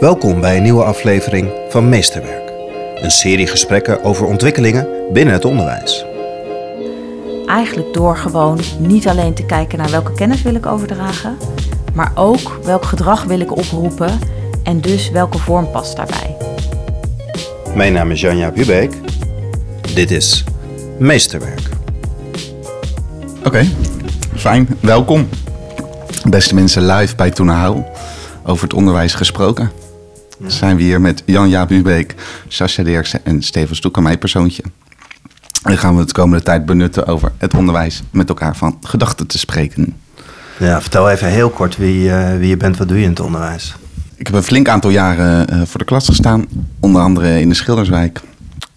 Welkom 0.00 0.40
bij 0.40 0.56
een 0.56 0.62
nieuwe 0.62 0.84
aflevering 0.84 1.50
van 1.68 1.88
Meesterwerk. 1.88 2.52
Een 2.94 3.10
serie 3.10 3.46
gesprekken 3.46 4.04
over 4.04 4.26
ontwikkelingen 4.26 4.88
binnen 5.12 5.34
het 5.34 5.44
onderwijs. 5.44 6.04
Eigenlijk 7.46 7.94
door 7.94 8.16
gewoon 8.16 8.60
niet 8.78 9.08
alleen 9.08 9.34
te 9.34 9.46
kijken 9.46 9.78
naar 9.78 9.90
welke 9.90 10.12
kennis 10.12 10.42
wil 10.42 10.54
ik 10.54 10.66
overdragen, 10.66 11.36
maar 11.94 12.12
ook 12.14 12.58
welk 12.64 12.84
gedrag 12.84 13.24
wil 13.24 13.40
ik 13.40 13.56
oproepen 13.56 14.18
en 14.62 14.80
dus 14.80 15.10
welke 15.10 15.38
vorm 15.38 15.70
past 15.70 15.96
daarbij. 15.96 16.36
Mijn 17.74 17.92
naam 17.92 18.10
is 18.10 18.20
Janja 18.20 18.50
Bubeek. 18.50 18.94
Dit 19.94 20.10
is 20.10 20.44
Meesterwerk. 20.98 21.68
Oké, 23.44 23.66
fijn. 24.34 24.68
Welkom. 24.80 25.28
Beste 26.28 26.54
mensen, 26.54 26.86
live 26.86 27.16
bij 27.16 27.30
Toenahou. 27.30 27.82
Over 28.44 28.62
het 28.62 28.74
onderwijs 28.74 29.14
gesproken. 29.14 29.85
Zijn 30.44 30.76
we 30.76 30.82
hier 30.82 31.00
met 31.00 31.22
Jan-Jaap 31.26 31.70
Ubeek, 31.70 32.14
Sascha 32.48 32.82
Dirksen 32.82 33.24
en 33.24 33.42
Steven 33.42 33.76
Stoek, 33.76 34.00
mijn 34.00 34.18
persoontje. 34.18 34.62
En 35.62 35.78
gaan 35.78 35.94
we 35.94 36.00
het 36.00 36.12
komende 36.12 36.44
tijd 36.44 36.66
benutten 36.66 37.06
over 37.06 37.32
het 37.38 37.54
onderwijs 37.54 38.02
met 38.10 38.28
elkaar 38.28 38.56
van 38.56 38.78
gedachten 38.82 39.26
te 39.26 39.38
spreken. 39.38 39.96
Ja, 40.58 40.80
vertel 40.80 41.10
even 41.10 41.28
heel 41.28 41.50
kort 41.50 41.76
wie, 41.76 42.10
eh, 42.10 42.38
wie 42.38 42.48
je 42.48 42.56
bent, 42.56 42.76
wat 42.76 42.88
doe 42.88 42.96
je 42.96 43.02
in 43.02 43.10
het 43.10 43.20
onderwijs? 43.20 43.76
Ik 44.14 44.26
heb 44.26 44.36
een 44.36 44.42
flink 44.42 44.68
aantal 44.68 44.90
jaren 44.90 45.48
eh, 45.48 45.62
voor 45.64 45.78
de 45.78 45.84
klas 45.84 46.06
gestaan, 46.06 46.46
onder 46.80 47.02
andere 47.02 47.40
in 47.40 47.48
de 47.48 47.54
Schilderswijk. 47.54 48.20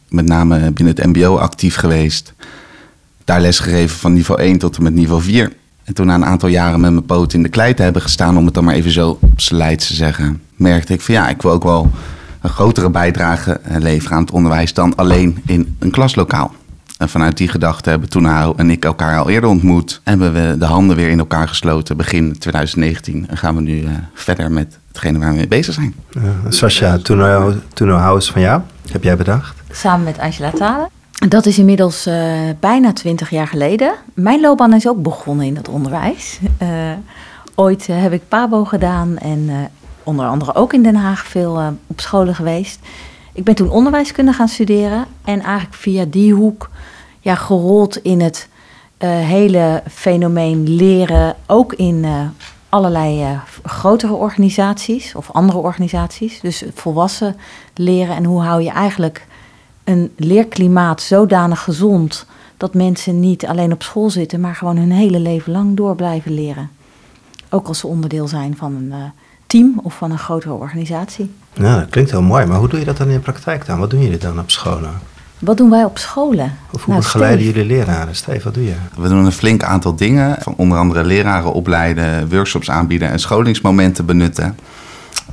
Met 0.09 0.25
name 0.25 0.71
binnen 0.71 0.95
het 0.95 1.05
MBO 1.05 1.37
actief 1.37 1.75
geweest. 1.75 2.33
Daar 3.25 3.41
lesgegeven 3.41 3.97
van 3.97 4.13
niveau 4.13 4.41
1 4.41 4.57
tot 4.57 4.77
en 4.77 4.83
met 4.83 4.93
niveau 4.93 5.21
4. 5.21 5.51
En 5.89 5.95
toen 5.95 6.05
na 6.05 6.15
een 6.15 6.25
aantal 6.25 6.49
jaren 6.49 6.79
met 6.79 6.91
mijn 6.91 7.05
poot 7.05 7.33
in 7.33 7.43
de 7.43 7.49
klei 7.49 7.73
te 7.73 7.81
hebben 7.81 8.01
gestaan, 8.01 8.37
om 8.37 8.45
het 8.45 8.53
dan 8.53 8.63
maar 8.63 8.73
even 8.73 8.91
zo 8.91 9.17
op 9.21 9.41
zijn 9.41 9.59
lijst 9.59 9.87
te 9.87 9.93
zeggen, 9.93 10.41
merkte 10.55 10.93
ik 10.93 11.01
van 11.01 11.13
ja, 11.13 11.29
ik 11.29 11.41
wil 11.41 11.51
ook 11.51 11.63
wel 11.63 11.91
een 12.41 12.49
grotere 12.49 12.89
bijdrage 12.89 13.51
eh, 13.51 13.77
leveren 13.77 14.15
aan 14.15 14.23
het 14.23 14.31
onderwijs 14.31 14.73
dan 14.73 14.95
alleen 14.95 15.41
in 15.45 15.75
een 15.79 15.91
klaslokaal. 15.91 16.53
En 16.97 17.09
vanuit 17.09 17.37
die 17.37 17.47
gedachte 17.47 17.89
hebben 17.89 18.09
toen 18.09 18.25
Haro 18.25 18.53
en 18.57 18.69
ik 18.69 18.85
elkaar 18.85 19.19
al 19.19 19.29
eerder 19.29 19.49
ontmoet. 19.49 20.01
En 20.03 20.21
hebben 20.21 20.49
we 20.49 20.57
de 20.57 20.65
handen 20.65 20.95
weer 20.95 21.09
in 21.09 21.19
elkaar 21.19 21.47
gesloten 21.47 21.97
begin 21.97 22.37
2019. 22.37 23.27
En 23.29 23.37
gaan 23.37 23.55
we 23.55 23.61
nu 23.61 23.81
uh, 23.81 23.89
verder 24.13 24.51
met 24.51 24.77
hetgene 24.87 25.19
waar 25.19 25.29
we 25.29 25.35
mee 25.35 25.47
bezig 25.47 25.73
zijn. 25.73 25.95
Uh, 26.17 26.23
Sascha, 26.49 26.97
Tuno 27.73 27.95
House 27.95 28.31
van 28.31 28.41
jou, 28.41 28.61
heb 28.91 29.03
jij 29.03 29.17
bedacht? 29.17 29.55
Samen 29.71 30.03
met 30.03 30.19
Angela 30.19 30.51
Talen. 30.51 30.98
Dat 31.27 31.45
is 31.45 31.57
inmiddels 31.59 32.07
uh, 32.07 32.39
bijna 32.59 32.93
twintig 32.93 33.29
jaar 33.29 33.47
geleden. 33.47 33.93
Mijn 34.13 34.41
loopbaan 34.41 34.73
is 34.73 34.87
ook 34.87 35.01
begonnen 35.01 35.45
in 35.45 35.55
het 35.55 35.67
onderwijs. 35.67 36.39
Uh, 36.61 36.69
ooit 37.55 37.87
uh, 37.87 38.01
heb 38.01 38.11
ik 38.11 38.27
PABO 38.27 38.65
gedaan 38.65 39.17
en 39.17 39.71
onder 40.03 40.25
andere 40.25 40.55
ook 40.55 40.73
in 40.73 40.83
Den 40.83 40.95
Haag 40.95 41.25
veel 41.25 41.61
op 41.87 41.99
scholen 41.99 42.35
geweest. 42.35 42.79
Ik 43.33 43.43
ben 43.43 43.55
toen 43.55 43.69
onderwijskunde 43.69 44.33
gaan 44.33 44.47
studeren 44.47 45.05
en 45.23 45.41
eigenlijk 45.41 45.75
via 45.75 46.05
die 46.05 46.33
hoek 46.33 46.69
ja, 47.19 47.35
gerold 47.35 47.97
in 47.97 48.21
het 48.21 48.47
hele 49.05 49.83
fenomeen 49.91 50.75
leren, 50.75 51.35
ook 51.47 51.73
in 51.73 52.05
allerlei 52.69 53.39
grotere 53.63 54.13
organisaties 54.13 55.15
of 55.15 55.31
andere 55.31 55.57
organisaties. 55.57 56.39
Dus 56.39 56.63
volwassen 56.73 57.35
leren 57.73 58.15
en 58.15 58.23
hoe 58.23 58.41
hou 58.41 58.61
je 58.61 58.71
eigenlijk 58.71 59.27
een 59.89 60.11
leerklimaat 60.15 61.01
zodanig 61.01 61.63
gezond 61.63 62.25
dat 62.57 62.73
mensen 62.73 63.19
niet 63.19 63.45
alleen 63.45 63.71
op 63.71 63.83
school 63.83 64.09
zitten, 64.09 64.39
maar 64.39 64.55
gewoon 64.55 64.77
hun 64.77 64.91
hele 64.91 65.19
leven 65.19 65.51
lang 65.51 65.77
door 65.77 65.95
blijven 65.95 66.33
leren. 66.33 66.69
Ook 67.49 67.67
als 67.67 67.79
ze 67.79 67.87
onderdeel 67.87 68.27
zijn 68.27 68.57
van 68.57 68.75
een 68.75 68.87
uh, 68.89 68.95
team 69.47 69.79
of 69.83 69.97
van 69.97 70.11
een 70.11 70.17
grotere 70.17 70.53
organisatie. 70.53 71.31
Ja, 71.53 71.79
dat 71.79 71.89
klinkt 71.89 72.11
heel 72.11 72.21
mooi, 72.21 72.45
maar 72.45 72.57
hoe 72.57 72.67
doe 72.67 72.79
je 72.79 72.85
dat 72.85 72.97
dan 72.97 73.07
in 73.07 73.13
de 73.13 73.19
praktijk 73.19 73.65
dan? 73.65 73.79
Wat 73.79 73.89
doen 73.89 74.01
jullie 74.01 74.17
dan 74.17 74.39
op 74.39 74.51
scholen? 74.51 74.91
Wat 75.39 75.57
doen 75.57 75.69
wij 75.69 75.83
op 75.83 75.97
scholen? 75.97 76.57
Of 76.71 76.83
hoe 76.83 76.93
nou, 76.93 77.05
begeleiden 77.05 77.45
jullie 77.45 77.65
leraren? 77.65 78.15
Steve, 78.15 78.43
wat 78.43 78.53
doe 78.53 78.65
je? 78.65 78.75
We 78.95 79.07
doen 79.07 79.25
een 79.25 79.31
flink 79.31 79.63
aantal 79.63 79.95
dingen. 79.95 80.37
Van 80.41 80.53
onder 80.57 80.77
andere 80.77 81.03
leraren 81.03 81.53
opleiden, 81.53 82.29
workshops 82.29 82.69
aanbieden 82.69 83.09
en 83.09 83.19
scholingsmomenten 83.19 84.05
benutten. 84.05 84.57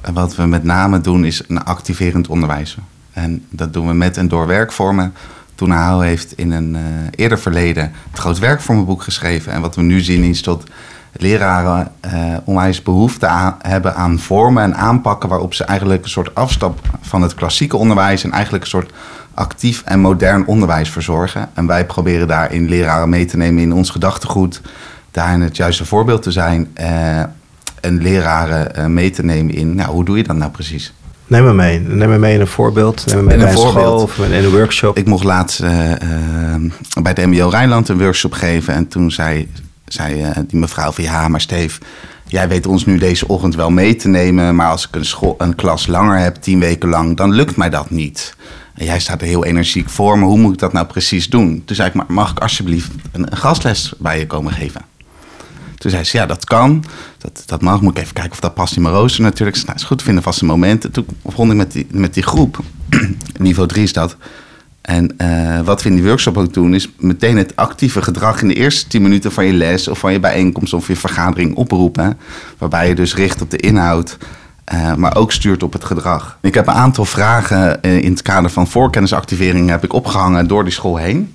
En 0.00 0.14
wat 0.14 0.36
we 0.36 0.46
met 0.46 0.64
name 0.64 1.00
doen 1.00 1.24
is 1.24 1.42
een 1.48 1.64
activerend 1.64 2.28
onderwijs. 2.28 2.76
En 3.16 3.44
dat 3.50 3.72
doen 3.72 3.86
we 3.86 3.92
met 3.92 4.16
en 4.16 4.28
door 4.28 4.46
werkvormen. 4.46 5.14
Toen 5.54 5.70
Hou 5.70 6.04
heeft 6.04 6.32
in 6.32 6.50
een 6.50 6.74
uh, 6.74 6.80
eerder 7.10 7.38
verleden 7.38 7.92
het 8.10 8.18
groot 8.18 8.38
werkvormenboek 8.38 9.02
geschreven. 9.02 9.52
En 9.52 9.60
wat 9.60 9.74
we 9.74 9.82
nu 9.82 10.00
zien 10.00 10.22
is 10.22 10.42
dat 10.42 10.62
leraren 11.12 11.92
uh, 12.06 12.36
onwijs 12.44 12.82
behoefte 12.82 13.54
hebben 13.62 13.94
aan 13.94 14.18
vormen 14.18 14.62
en 14.62 14.76
aanpakken 14.76 15.28
waarop 15.28 15.54
ze 15.54 15.64
eigenlijk 15.64 16.04
een 16.04 16.10
soort 16.10 16.34
afstap 16.34 16.80
van 17.00 17.22
het 17.22 17.34
klassieke 17.34 17.76
onderwijs 17.76 18.24
en 18.24 18.32
eigenlijk 18.32 18.64
een 18.64 18.70
soort 18.70 18.92
actief 19.34 19.82
en 19.84 20.00
modern 20.00 20.46
onderwijs 20.46 20.90
verzorgen. 20.90 21.48
En 21.54 21.66
wij 21.66 21.86
proberen 21.86 22.28
daarin 22.28 22.68
leraren 22.68 23.08
mee 23.08 23.24
te 23.24 23.36
nemen 23.36 23.62
in 23.62 23.72
ons 23.72 23.90
gedachtegoed, 23.90 24.60
daarin 25.10 25.40
het 25.40 25.56
juiste 25.56 25.84
voorbeeld 25.84 26.22
te 26.22 26.32
zijn 26.32 26.70
uh, 26.80 27.20
en 27.80 28.02
leraren 28.02 28.94
mee 28.94 29.10
te 29.10 29.24
nemen 29.24 29.54
in, 29.54 29.74
nou, 29.74 29.90
hoe 29.90 30.04
doe 30.04 30.16
je 30.16 30.22
dat 30.22 30.36
nou 30.36 30.50
precies? 30.50 30.92
Neem 31.26 31.44
me 31.44 31.52
mee. 31.52 31.80
Neem 31.80 32.08
me 32.08 32.18
mee 32.18 32.34
in 32.34 32.40
een 32.40 32.46
voorbeeld. 32.46 33.06
Neem 33.06 33.16
me 33.16 33.22
mee 33.22 33.34
in 33.34 33.40
bij 33.40 33.52
een, 33.52 33.58
school 33.58 34.02
of 34.02 34.18
in 34.18 34.32
een 34.32 34.50
workshop. 34.50 34.96
Ik 34.96 35.06
mocht 35.06 35.24
laatst 35.24 35.62
uh, 35.62 35.90
uh, 35.90 35.94
bij 37.02 37.12
het 37.14 37.26
MBO 37.26 37.48
Rijnland 37.48 37.88
een 37.88 37.98
workshop 37.98 38.32
geven. 38.32 38.74
En 38.74 38.88
toen 38.88 39.10
zei, 39.10 39.48
zei 39.86 40.22
uh, 40.22 40.30
die 40.46 40.60
mevrouw 40.60 40.92
van 40.92 41.04
ja, 41.04 41.28
maar 41.28 41.40
Steef, 41.40 41.78
jij 42.26 42.48
weet 42.48 42.66
ons 42.66 42.86
nu 42.86 42.98
deze 42.98 43.28
ochtend 43.28 43.54
wel 43.54 43.70
mee 43.70 43.96
te 43.96 44.08
nemen. 44.08 44.54
Maar 44.54 44.70
als 44.70 44.88
ik 44.88 44.94
een, 44.94 45.04
school, 45.04 45.34
een 45.38 45.54
klas 45.54 45.86
langer 45.86 46.18
heb, 46.18 46.36
tien 46.36 46.60
weken 46.60 46.88
lang, 46.88 47.16
dan 47.16 47.32
lukt 47.32 47.56
mij 47.56 47.70
dat 47.70 47.90
niet. 47.90 48.36
En 48.74 48.84
jij 48.84 49.00
staat 49.00 49.20
er 49.20 49.26
heel 49.26 49.44
energiek 49.44 49.88
voor, 49.88 50.18
maar 50.18 50.28
hoe 50.28 50.38
moet 50.38 50.52
ik 50.52 50.58
dat 50.58 50.72
nou 50.72 50.86
precies 50.86 51.28
doen? 51.28 51.62
Toen 51.64 51.76
zei 51.76 51.88
ik, 51.88 51.94
maar 51.94 52.06
mag 52.08 52.30
ik 52.30 52.38
alsjeblieft 52.38 52.90
een, 53.12 53.32
een 53.32 53.36
gastles 53.36 53.94
bij 53.98 54.18
je 54.18 54.26
komen 54.26 54.52
geven? 54.52 54.80
Toen 55.76 55.90
zei 55.90 56.04
ze, 56.04 56.16
ja, 56.16 56.26
dat 56.26 56.44
kan. 56.44 56.84
Dat, 57.18 57.42
dat 57.46 57.62
mag. 57.62 57.80
Moet 57.80 57.96
ik 57.96 58.02
even 58.02 58.14
kijken 58.14 58.32
of 58.32 58.40
dat 58.40 58.54
past 58.54 58.76
in 58.76 58.82
mijn 58.82 58.94
rooster 58.94 59.22
natuurlijk. 59.22 59.64
Nou, 59.64 59.78
is 59.78 59.84
goed, 59.84 60.02
vinden 60.02 60.22
vaste 60.22 60.44
momenten. 60.44 60.90
Toen 60.90 61.06
begon 61.22 61.50
ik 61.50 61.56
met 61.56 61.72
die, 61.72 61.86
met 61.90 62.14
die 62.14 62.22
groep. 62.22 62.58
Niveau 63.38 63.68
3 63.68 63.82
is 63.82 63.92
dat. 63.92 64.16
En 64.86 65.14
uh, 65.18 65.60
wat 65.60 65.82
we 65.82 65.88
in 65.88 65.94
die 65.94 66.04
workshop 66.04 66.36
ook 66.36 66.54
doen, 66.54 66.74
is 66.74 66.88
meteen 66.98 67.36
het 67.36 67.56
actieve 67.56 68.02
gedrag 68.02 68.42
in 68.42 68.48
de 68.48 68.54
eerste 68.54 68.88
10 68.88 69.02
minuten 69.02 69.32
van 69.32 69.44
je 69.44 69.52
les 69.52 69.88
of 69.88 69.98
van 69.98 70.12
je 70.12 70.20
bijeenkomst 70.20 70.72
of 70.72 70.86
je 70.86 70.96
vergadering 70.96 71.56
oproepen. 71.56 72.18
Waarbij 72.58 72.88
je 72.88 72.94
dus 72.94 73.14
richt 73.14 73.42
op 73.42 73.50
de 73.50 73.56
inhoud, 73.56 74.16
uh, 74.74 74.94
maar 74.94 75.16
ook 75.16 75.32
stuurt 75.32 75.62
op 75.62 75.72
het 75.72 75.84
gedrag. 75.84 76.38
Ik 76.40 76.54
heb 76.54 76.66
een 76.66 76.74
aantal 76.74 77.04
vragen 77.04 77.78
uh, 77.82 78.02
in 78.02 78.10
het 78.10 78.22
kader 78.22 78.50
van 78.50 78.66
voorkennisactivering 78.66 79.70
heb 79.70 79.84
ik 79.84 79.92
opgehangen 79.92 80.46
door 80.46 80.64
die 80.64 80.72
school 80.72 80.96
heen. 80.96 81.34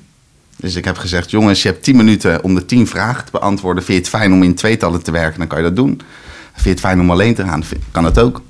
Dus 0.62 0.76
ik 0.76 0.86
heb 0.86 0.98
gezegd, 0.98 1.32
jongens, 1.32 1.62
je 1.62 1.70
hebt 1.70 1.84
10 1.84 1.96
minuten 1.96 2.44
om 2.44 2.56
de 2.56 2.66
10 2.66 2.88
vragen 2.88 3.26
te 3.26 3.32
beantwoorden. 3.32 3.84
Vind 3.84 3.98
je 3.98 4.04
het 4.04 4.14
fijn 4.22 4.34
om 4.34 4.44
in 4.44 4.56
tweetallen 4.56 5.04
te 5.04 5.12
werken, 5.12 5.40
dan 5.40 5.48
kan 5.48 5.58
je 5.58 5.64
dat 5.64 5.76
doen. 5.76 6.02
Vind 6.52 6.64
je 6.64 6.70
het 6.70 6.80
fijn 6.80 7.00
om 7.00 7.12
alleen 7.12 7.36
te 7.36 7.44
gaan, 7.44 7.64
kan 7.92 8.04
dat 8.04 8.20
ook. 8.20 8.42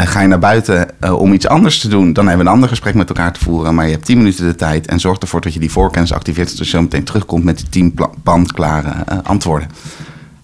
Uh, 0.00 0.06
ga 0.06 0.20
je 0.20 0.28
naar 0.28 0.38
buiten 0.38 0.88
uh, 1.00 1.12
om 1.12 1.32
iets 1.32 1.46
anders 1.46 1.78
te 1.78 1.88
doen, 1.88 2.12
dan 2.12 2.26
hebben 2.26 2.44
we 2.44 2.50
een 2.50 2.56
ander 2.56 2.68
gesprek 2.68 2.94
met 2.94 3.08
elkaar 3.08 3.32
te 3.32 3.40
voeren. 3.40 3.74
Maar 3.74 3.84
je 3.84 3.92
hebt 3.92 4.04
10 4.04 4.16
minuten 4.16 4.46
de 4.46 4.54
tijd 4.54 4.86
en 4.86 5.00
zorg 5.00 5.18
ervoor 5.18 5.40
dat 5.40 5.54
je 5.54 5.60
die 5.60 5.70
voorkennis 5.70 6.12
activeert, 6.12 6.50
zodat 6.50 6.64
je 6.64 6.76
zo 6.76 6.82
meteen 6.82 7.04
terugkomt 7.04 7.44
met 7.44 7.56
die 7.56 7.68
10 7.68 7.94
bandklare 8.22 8.88
uh, 8.88 9.18
antwoorden. 9.22 9.68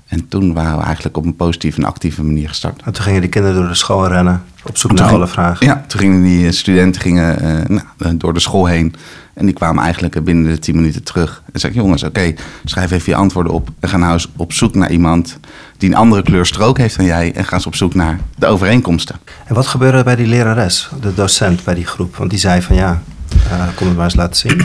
En 0.06 0.28
toen 0.28 0.54
waren 0.54 0.78
we 0.78 0.84
eigenlijk 0.84 1.16
op 1.16 1.24
een 1.24 1.36
positieve 1.36 1.80
en 1.80 1.86
actieve 1.86 2.24
manier 2.24 2.48
gestart. 2.48 2.82
En 2.84 2.92
toen 2.92 3.04
gingen 3.04 3.20
die 3.20 3.30
kinderen 3.30 3.56
door 3.56 3.68
de 3.68 3.74
school 3.74 4.08
rennen, 4.08 4.42
op 4.68 4.76
zoek 4.76 4.92
naar 4.92 5.12
alle 5.12 5.26
vragen? 5.26 5.66
Ja, 5.66 5.84
toen 5.86 6.00
gingen 6.00 6.22
die 6.22 6.52
studenten 6.52 7.02
gingen, 7.02 7.64
nou, 7.98 8.16
door 8.16 8.34
de 8.34 8.40
school 8.40 8.66
heen 8.66 8.94
en 9.38 9.44
die 9.44 9.54
kwamen 9.54 9.82
eigenlijk 9.82 10.24
binnen 10.24 10.50
de 10.52 10.58
tien 10.58 10.76
minuten 10.76 11.02
terug. 11.02 11.42
En 11.52 11.60
zei 11.60 11.72
ik, 11.72 11.78
jongens, 11.78 12.02
oké, 12.02 12.34
schrijf 12.64 12.90
even 12.90 13.12
je 13.12 13.18
antwoorden 13.18 13.52
op. 13.52 13.68
En 13.80 13.88
ga 13.88 13.96
nou 13.96 14.12
eens 14.12 14.28
op 14.36 14.52
zoek 14.52 14.74
naar 14.74 14.90
iemand 14.90 15.38
die 15.76 15.88
een 15.88 15.96
andere 15.96 16.22
kleur 16.22 16.46
strook 16.46 16.78
heeft 16.78 16.96
dan 16.96 17.04
jij. 17.04 17.32
En 17.34 17.44
ga 17.44 17.54
eens 17.54 17.66
op 17.66 17.74
zoek 17.74 17.94
naar 17.94 18.20
de 18.36 18.46
overeenkomsten. 18.46 19.16
En 19.46 19.54
wat 19.54 19.66
gebeurde 19.66 20.02
bij 20.02 20.16
die 20.16 20.26
lerares, 20.26 20.88
de 21.00 21.14
docent 21.14 21.64
bij 21.64 21.74
die 21.74 21.86
groep? 21.86 22.16
Want 22.16 22.30
die 22.30 22.38
zei 22.38 22.62
van 22.62 22.76
ja, 22.76 23.02
uh, 23.46 23.62
kom 23.74 23.86
het 23.86 23.96
maar 23.96 24.04
eens 24.04 24.14
laten 24.14 24.36
zien. 24.36 24.56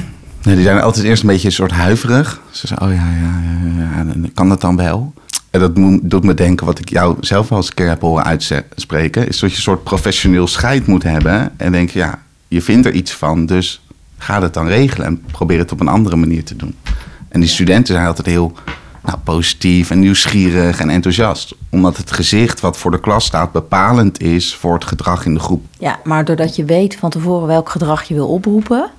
Nee, 0.43 0.55
die 0.55 0.63
zijn 0.63 0.81
altijd 0.81 1.05
eerst 1.05 1.21
een 1.21 1.29
beetje 1.29 1.47
een 1.47 1.53
soort 1.53 1.71
huiverig. 1.71 2.41
Ze 2.51 2.67
zei, 2.67 2.79
oh 2.83 2.95
ja, 2.95 3.05
ja, 3.21 3.41
ja, 3.75 4.03
ja, 4.13 4.29
kan 4.33 4.49
dat 4.49 4.61
dan 4.61 4.75
wel? 4.75 5.13
En 5.53 5.59
dat 5.59 5.75
doet 6.01 6.23
me 6.23 6.33
denken, 6.33 6.65
wat 6.65 6.79
ik 6.79 6.89
jou 6.89 7.15
zelf 7.19 7.51
al 7.51 7.57
eens 7.57 7.67
een 7.67 7.73
keer 7.73 7.87
heb 7.87 8.01
horen 8.01 8.23
uitspreken... 8.23 9.27
is 9.27 9.39
dat 9.39 9.49
je 9.49 9.55
een 9.55 9.61
soort 9.61 9.83
professioneel 9.83 10.47
scheid 10.47 10.87
moet 10.87 11.03
hebben. 11.03 11.51
En 11.57 11.71
denk, 11.71 11.89
ja, 11.89 12.23
je 12.47 12.61
vindt 12.61 12.85
er 12.85 12.91
iets 12.91 13.13
van, 13.13 13.45
dus 13.45 13.81
ga 14.17 14.41
het 14.41 14.53
dan 14.53 14.67
regelen 14.67 15.07
en 15.07 15.21
probeer 15.31 15.59
het 15.59 15.71
op 15.71 15.79
een 15.79 15.87
andere 15.87 16.15
manier 16.15 16.43
te 16.43 16.55
doen. 16.55 16.75
En 17.29 17.39
die 17.39 17.49
studenten 17.49 17.93
zijn 17.93 18.07
altijd 18.07 18.27
heel 18.27 18.53
nou, 19.03 19.17
positief 19.23 19.89
en 19.89 19.99
nieuwsgierig 19.99 20.79
en 20.79 20.89
enthousiast. 20.89 21.55
Omdat 21.69 21.97
het 21.97 22.11
gezicht 22.11 22.59
wat 22.59 22.77
voor 22.77 22.91
de 22.91 22.99
klas 22.99 23.25
staat 23.25 23.51
bepalend 23.51 24.21
is 24.21 24.55
voor 24.55 24.73
het 24.73 24.85
gedrag 24.85 25.25
in 25.25 25.33
de 25.33 25.39
groep. 25.39 25.65
Ja, 25.79 25.99
maar 26.03 26.25
doordat 26.25 26.55
je 26.55 26.65
weet 26.65 26.95
van 26.95 27.09
tevoren 27.09 27.47
welk 27.47 27.69
gedrag 27.69 28.03
je 28.03 28.13
wil 28.13 28.27
oproepen. 28.27 28.89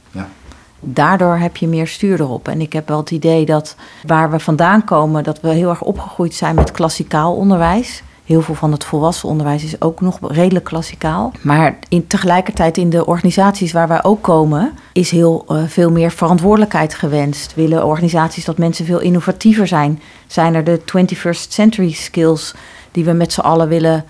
Daardoor 0.86 1.36
heb 1.36 1.56
je 1.56 1.69
meer 1.69 1.86
stuur 1.86 2.20
erop. 2.20 2.48
En 2.48 2.60
ik 2.60 2.72
heb 2.72 2.88
wel 2.88 2.98
het 2.98 3.10
idee 3.10 3.44
dat 3.44 3.76
waar 4.06 4.31
we 4.31 4.38
vandaan 4.38 4.84
komen, 4.84 5.25
dat 5.25 5.40
we 5.40 5.48
heel 5.48 5.69
erg 5.69 5.82
opgegroeid 5.82 6.34
zijn 6.34 6.54
met 6.54 6.70
klassikaal 6.70 7.34
onderwijs. 7.34 8.02
Heel 8.25 8.42
veel 8.42 8.54
van 8.54 8.72
het 8.72 8.84
volwassen 8.84 9.28
onderwijs 9.28 9.64
is 9.64 9.81
ook 9.81 10.00
nog 10.00 10.19
redelijk 10.20 10.64
klassikaal. 10.64 11.32
Maar 11.40 11.78
in, 11.88 12.06
tegelijkertijd 12.06 12.76
in 12.76 12.90
de 12.90 13.06
organisaties 13.06 13.72
waar 13.72 13.88
wij 13.88 14.04
ook 14.04 14.22
komen, 14.22 14.72
is 14.92 15.10
heel 15.10 15.44
uh, 15.48 15.62
veel 15.66 15.90
meer 15.90 16.10
verantwoordelijkheid 16.10 16.94
gewenst. 16.94 17.54
Willen 17.54 17.87
organisaties 17.87 18.44
dat 18.44 18.58
mensen 18.58 18.84
veel 18.84 19.00
innovatiever 19.00 19.66
zijn? 19.66 20.00
Zijn 20.26 20.54
er 20.54 20.64
de 20.64 20.80
21st 20.80 21.48
century 21.48 21.92
skills 21.92 22.54
die 22.90 23.04
we 23.04 23.12
met 23.12 23.32
z'n 23.32 23.40
allen 23.40 23.69
willen 23.69 24.04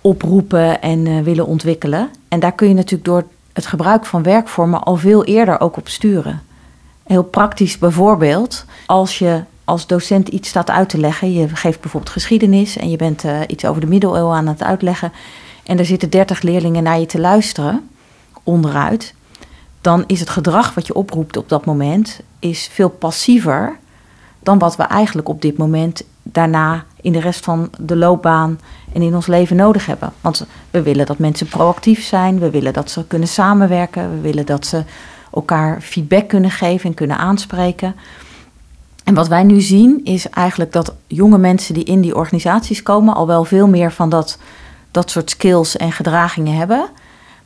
oproepen 0.00 0.82
en 0.82 1.06
uh, 1.06 1.22
willen 1.22 1.46
ontwikkelen? 1.46 2.10
En 2.28 2.40
daar 2.40 2.52
kun 2.52 2.68
je 2.68 2.74
natuurlijk 2.74 3.04
door 3.04 3.24
het 3.56 3.66
gebruik 3.66 4.06
van 4.06 4.22
werkvormen 4.22 4.82
al 4.82 4.96
veel 4.96 5.24
eerder 5.24 5.60
ook 5.60 5.76
op 5.76 5.88
sturen. 5.88 6.42
Heel 7.06 7.22
praktisch 7.22 7.78
bijvoorbeeld, 7.78 8.64
als 8.86 9.18
je 9.18 9.42
als 9.64 9.86
docent 9.86 10.28
iets 10.28 10.48
staat 10.48 10.70
uit 10.70 10.88
te 10.88 10.98
leggen. 10.98 11.32
Je 11.32 11.48
geeft 11.48 11.80
bijvoorbeeld 11.80 12.12
geschiedenis 12.12 12.76
en 12.76 12.90
je 12.90 12.96
bent 12.96 13.24
uh, 13.24 13.40
iets 13.46 13.64
over 13.64 13.80
de 13.80 13.86
middeleeuwen 13.86 14.36
aan 14.36 14.46
het 14.46 14.62
uitleggen. 14.62 15.12
En 15.64 15.78
er 15.78 15.84
zitten 15.84 16.10
30 16.10 16.42
leerlingen 16.42 16.82
naar 16.82 16.98
je 16.98 17.06
te 17.06 17.20
luisteren, 17.20 17.88
onderuit. 18.42 19.14
Dan 19.80 20.04
is 20.06 20.20
het 20.20 20.30
gedrag 20.30 20.74
wat 20.74 20.86
je 20.86 20.94
oproept 20.94 21.36
op 21.36 21.48
dat 21.48 21.64
moment 21.64 22.20
is 22.38 22.68
veel 22.72 22.88
passiever 22.88 23.76
dan 24.40 24.58
wat 24.58 24.76
we 24.76 24.82
eigenlijk 24.82 25.28
op 25.28 25.42
dit 25.42 25.56
moment 25.56 26.02
daarna 26.22 26.84
in 27.06 27.12
de 27.12 27.20
rest 27.20 27.44
van 27.44 27.70
de 27.78 27.96
loopbaan 27.96 28.60
en 28.92 29.02
in 29.02 29.14
ons 29.14 29.26
leven 29.26 29.56
nodig 29.56 29.86
hebben. 29.86 30.12
Want 30.20 30.46
we 30.70 30.82
willen 30.82 31.06
dat 31.06 31.18
mensen 31.18 31.46
proactief 31.46 32.04
zijn, 32.04 32.38
we 32.38 32.50
willen 32.50 32.72
dat 32.72 32.90
ze 32.90 33.06
kunnen 33.06 33.28
samenwerken, 33.28 34.10
we 34.10 34.20
willen 34.20 34.46
dat 34.46 34.66
ze 34.66 34.84
elkaar 35.32 35.80
feedback 35.80 36.28
kunnen 36.28 36.50
geven 36.50 36.88
en 36.88 36.94
kunnen 36.94 37.18
aanspreken. 37.18 37.94
En 39.04 39.14
wat 39.14 39.28
wij 39.28 39.42
nu 39.42 39.60
zien 39.60 40.00
is 40.04 40.28
eigenlijk 40.28 40.72
dat 40.72 40.94
jonge 41.06 41.38
mensen 41.38 41.74
die 41.74 41.84
in 41.84 42.00
die 42.00 42.16
organisaties 42.16 42.82
komen 42.82 43.14
al 43.14 43.26
wel 43.26 43.44
veel 43.44 43.68
meer 43.68 43.92
van 43.92 44.08
dat, 44.08 44.38
dat 44.90 45.10
soort 45.10 45.30
skills 45.30 45.76
en 45.76 45.92
gedragingen 45.92 46.56
hebben. 46.56 46.88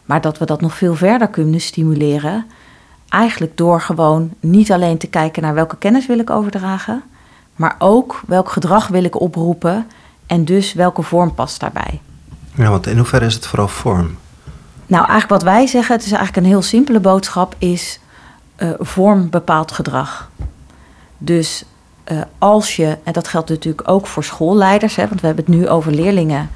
Maar 0.04 0.20
dat 0.20 0.38
we 0.38 0.44
dat 0.44 0.60
nog 0.60 0.74
veel 0.74 0.94
verder 0.94 1.28
kunnen 1.28 1.60
stimuleren. 1.60 2.46
Eigenlijk 3.08 3.56
door 3.56 3.80
gewoon 3.80 4.30
niet 4.40 4.72
alleen 4.72 4.98
te 4.98 5.06
kijken 5.06 5.42
naar 5.42 5.54
welke 5.54 5.76
kennis 5.76 6.06
wil 6.06 6.18
ik 6.18 6.30
overdragen, 6.30 7.02
maar 7.60 7.76
ook 7.78 8.20
welk 8.26 8.50
gedrag 8.50 8.88
wil 8.88 9.04
ik 9.04 9.20
oproepen 9.20 9.86
en 10.26 10.44
dus 10.44 10.72
welke 10.72 11.02
vorm 11.02 11.34
past 11.34 11.60
daarbij. 11.60 12.00
Ja, 12.54 12.70
want 12.70 12.86
in 12.86 12.96
hoeverre 12.96 13.26
is 13.26 13.34
het 13.34 13.46
vooral 13.46 13.68
vorm? 13.68 14.16
Nou, 14.86 15.06
eigenlijk 15.06 15.28
wat 15.28 15.42
wij 15.42 15.66
zeggen, 15.66 15.96
het 15.96 16.04
is 16.04 16.12
eigenlijk 16.12 16.46
een 16.46 16.52
heel 16.52 16.62
simpele 16.62 17.00
boodschap, 17.00 17.54
is 17.58 18.00
uh, 18.56 18.70
vorm 18.78 19.30
bepaalt 19.30 19.72
gedrag. 19.72 20.30
Dus 21.18 21.64
uh, 22.12 22.20
als 22.38 22.76
je, 22.76 22.98
en 23.04 23.12
dat 23.12 23.28
geldt 23.28 23.48
natuurlijk 23.48 23.88
ook 23.88 24.06
voor 24.06 24.24
schoolleiders, 24.24 24.96
hè, 24.96 25.08
want 25.08 25.20
we 25.20 25.26
hebben 25.26 25.44
het 25.44 25.54
nu 25.54 25.68
over 25.68 25.92
leerlingen. 25.92 26.50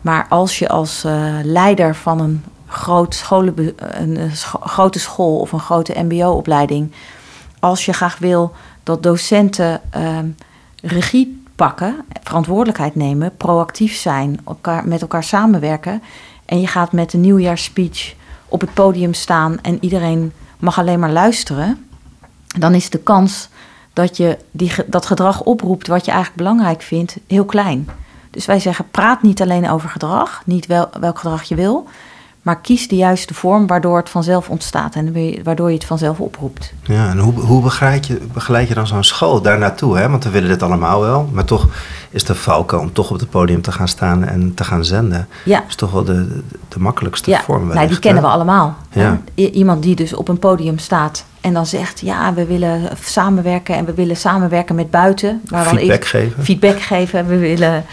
Maar 0.00 0.26
als 0.28 0.58
je 0.58 0.68
als 0.68 1.04
uh, 1.04 1.34
leider 1.42 1.94
van 1.94 2.20
een, 2.20 2.44
groot 2.66 3.14
scholen, 3.14 3.74
een 3.76 4.30
scho 4.36 4.58
grote 4.60 4.98
school 4.98 5.38
of 5.38 5.52
een 5.52 5.60
grote 5.60 6.02
MBO-opleiding, 6.02 6.92
als 7.60 7.84
je 7.84 7.92
graag 7.92 8.18
wil 8.18 8.52
dat 8.84 9.02
docenten 9.02 9.80
uh, 9.96 10.18
regie 10.82 11.42
pakken, 11.56 11.96
verantwoordelijkheid 12.22 12.94
nemen, 12.94 13.36
proactief 13.36 13.94
zijn, 13.94 14.40
met 14.84 15.00
elkaar 15.00 15.24
samenwerken. 15.24 16.02
En 16.44 16.60
je 16.60 16.66
gaat 16.66 16.92
met 16.92 17.12
een 17.12 17.20
nieuwjaarsspeech 17.20 18.14
op 18.48 18.60
het 18.60 18.74
podium 18.74 19.14
staan 19.14 19.60
en 19.62 19.78
iedereen 19.80 20.32
mag 20.58 20.78
alleen 20.78 20.98
maar 20.98 21.12
luisteren. 21.12 21.86
Dan 22.58 22.74
is 22.74 22.90
de 22.90 22.98
kans 22.98 23.48
dat 23.92 24.16
je 24.16 24.38
die, 24.50 24.72
dat 24.86 25.06
gedrag 25.06 25.42
oproept 25.42 25.86
wat 25.86 26.04
je 26.04 26.10
eigenlijk 26.10 26.42
belangrijk 26.42 26.82
vindt, 26.82 27.16
heel 27.26 27.44
klein. 27.44 27.88
Dus 28.30 28.46
wij 28.46 28.60
zeggen, 28.60 28.90
praat 28.90 29.22
niet 29.22 29.42
alleen 29.42 29.70
over 29.70 29.88
gedrag, 29.88 30.42
niet 30.46 30.66
wel, 30.66 30.88
welk 31.00 31.18
gedrag 31.18 31.42
je 31.42 31.54
wil, 31.54 31.88
maar 32.44 32.60
kies 32.60 32.88
de 32.88 32.96
juiste 32.96 33.34
vorm 33.34 33.66
waardoor 33.66 33.96
het 33.96 34.08
vanzelf 34.08 34.48
ontstaat 34.48 34.94
en 34.94 35.12
waardoor 35.42 35.68
je 35.68 35.74
het 35.74 35.84
vanzelf 35.84 36.20
oproept. 36.20 36.72
Ja, 36.82 37.08
en 37.10 37.18
hoe, 37.18 37.32
hoe 37.32 37.62
begeleid, 37.62 38.06
je, 38.06 38.20
begeleid 38.32 38.68
je 38.68 38.74
dan 38.74 38.86
zo'n 38.86 39.04
school 39.04 39.42
daar 39.42 39.58
naartoe? 39.58 39.98
Hè? 39.98 40.08
Want 40.08 40.24
we 40.24 40.30
willen 40.30 40.48
dit 40.48 40.62
allemaal 40.62 41.00
wel, 41.00 41.28
maar 41.32 41.44
toch 41.44 41.68
is 42.10 42.24
de 42.24 42.34
valken 42.34 42.80
om 42.80 42.92
toch 42.92 43.10
op 43.10 43.18
het 43.18 43.30
podium 43.30 43.62
te 43.62 43.72
gaan 43.72 43.88
staan 43.88 44.24
en 44.24 44.54
te 44.54 44.64
gaan 44.64 44.84
zenden. 44.84 45.28
Ja. 45.44 45.64
is 45.68 45.74
toch 45.74 45.90
wel 45.90 46.04
de, 46.04 46.40
de, 46.68 46.78
makkelijkste 46.78 47.30
ja. 47.30 47.42
vorm. 47.42 47.66
Nou, 47.66 47.88
die 47.88 47.98
kennen 47.98 48.22
we 48.22 48.28
allemaal. 48.28 48.76
Ja. 48.90 49.20
Iemand 49.34 49.82
die 49.82 49.96
dus 49.96 50.14
op 50.14 50.28
een 50.28 50.38
podium 50.38 50.78
staat 50.78 51.24
en 51.40 51.52
dan 51.52 51.66
zegt, 51.66 52.00
ja, 52.00 52.34
we 52.34 52.46
willen 52.46 52.90
samenwerken 53.02 53.74
en 53.74 53.84
we 53.84 53.94
willen 53.94 54.16
samenwerken 54.16 54.74
met 54.74 54.90
buiten. 54.90 55.42
Maar 55.50 55.64
feedback 55.64 56.04
geven. 56.04 56.44
Feedback 56.44 56.80
geven, 56.80 57.26
we 57.26 57.38
willen 57.38 57.84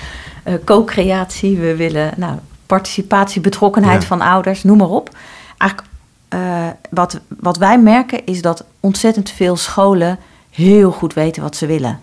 uh, 0.48 0.54
co-creatie, 0.66 1.58
we 1.58 1.76
willen 1.76 2.12
nou, 2.18 2.36
participatie, 2.72 3.42
betrokkenheid 3.42 4.06
van 4.06 4.22
ouders, 4.22 4.64
noem 4.64 4.78
maar 4.78 4.90
op. 4.90 5.10
Eigenlijk, 5.58 5.90
uh, 6.34 6.68
wat, 6.90 7.20
wat 7.40 7.58
wij 7.58 7.80
merken 7.80 8.26
is 8.26 8.42
dat 8.42 8.64
ontzettend 8.80 9.30
veel 9.30 9.56
scholen 9.56 10.20
heel 10.50 10.92
goed 10.92 11.14
weten 11.14 11.42
wat 11.42 11.56
ze 11.56 11.66
willen. 11.66 12.00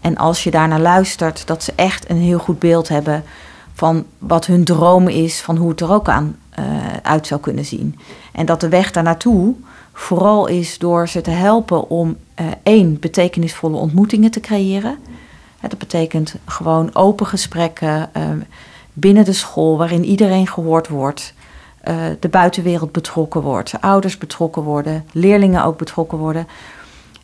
En 0.00 0.16
als 0.16 0.44
je 0.44 0.50
daarnaar 0.50 0.80
luistert, 0.80 1.46
dat 1.46 1.62
ze 1.62 1.72
echt 1.76 2.10
een 2.10 2.16
heel 2.16 2.38
goed 2.38 2.58
beeld 2.58 2.88
hebben 2.88 3.24
van 3.74 4.04
wat 4.18 4.46
hun 4.46 4.64
droom 4.64 5.08
is, 5.08 5.40
van 5.40 5.56
hoe 5.56 5.70
het 5.70 5.80
er 5.80 5.92
ook 5.92 6.08
aan 6.08 6.36
uh, 6.58 6.64
uit 7.02 7.26
zou 7.26 7.40
kunnen 7.40 7.64
zien. 7.64 7.98
En 8.32 8.46
dat 8.46 8.60
de 8.60 8.68
weg 8.68 8.90
daar 8.90 9.02
naartoe 9.02 9.54
vooral 9.92 10.46
is 10.46 10.78
door 10.78 11.08
ze 11.08 11.20
te 11.20 11.30
helpen 11.30 11.88
om 11.90 12.16
uh, 12.40 12.46
één, 12.62 12.98
betekenisvolle 13.00 13.76
ontmoetingen 13.76 14.30
te 14.30 14.40
creëren. 14.40 14.98
dat 15.60 15.78
betekent 15.78 16.34
gewoon 16.46 16.94
open 16.94 17.26
gesprekken 17.26 18.10
binnen 18.92 19.24
de 19.24 19.32
school 19.32 19.78
waarin 19.78 20.04
iedereen 20.04 20.46
gehoord 20.46 20.88
wordt. 20.88 21.34
Uh, 21.88 21.96
de 22.20 22.28
buitenwereld 22.28 22.92
betrokken 22.92 23.40
wordt, 23.40 23.74
ouders 23.80 24.18
betrokken 24.18 24.62
worden, 24.62 25.04
leerlingen 25.12 25.64
ook 25.64 25.78
betrokken 25.78 26.18
worden. 26.18 26.46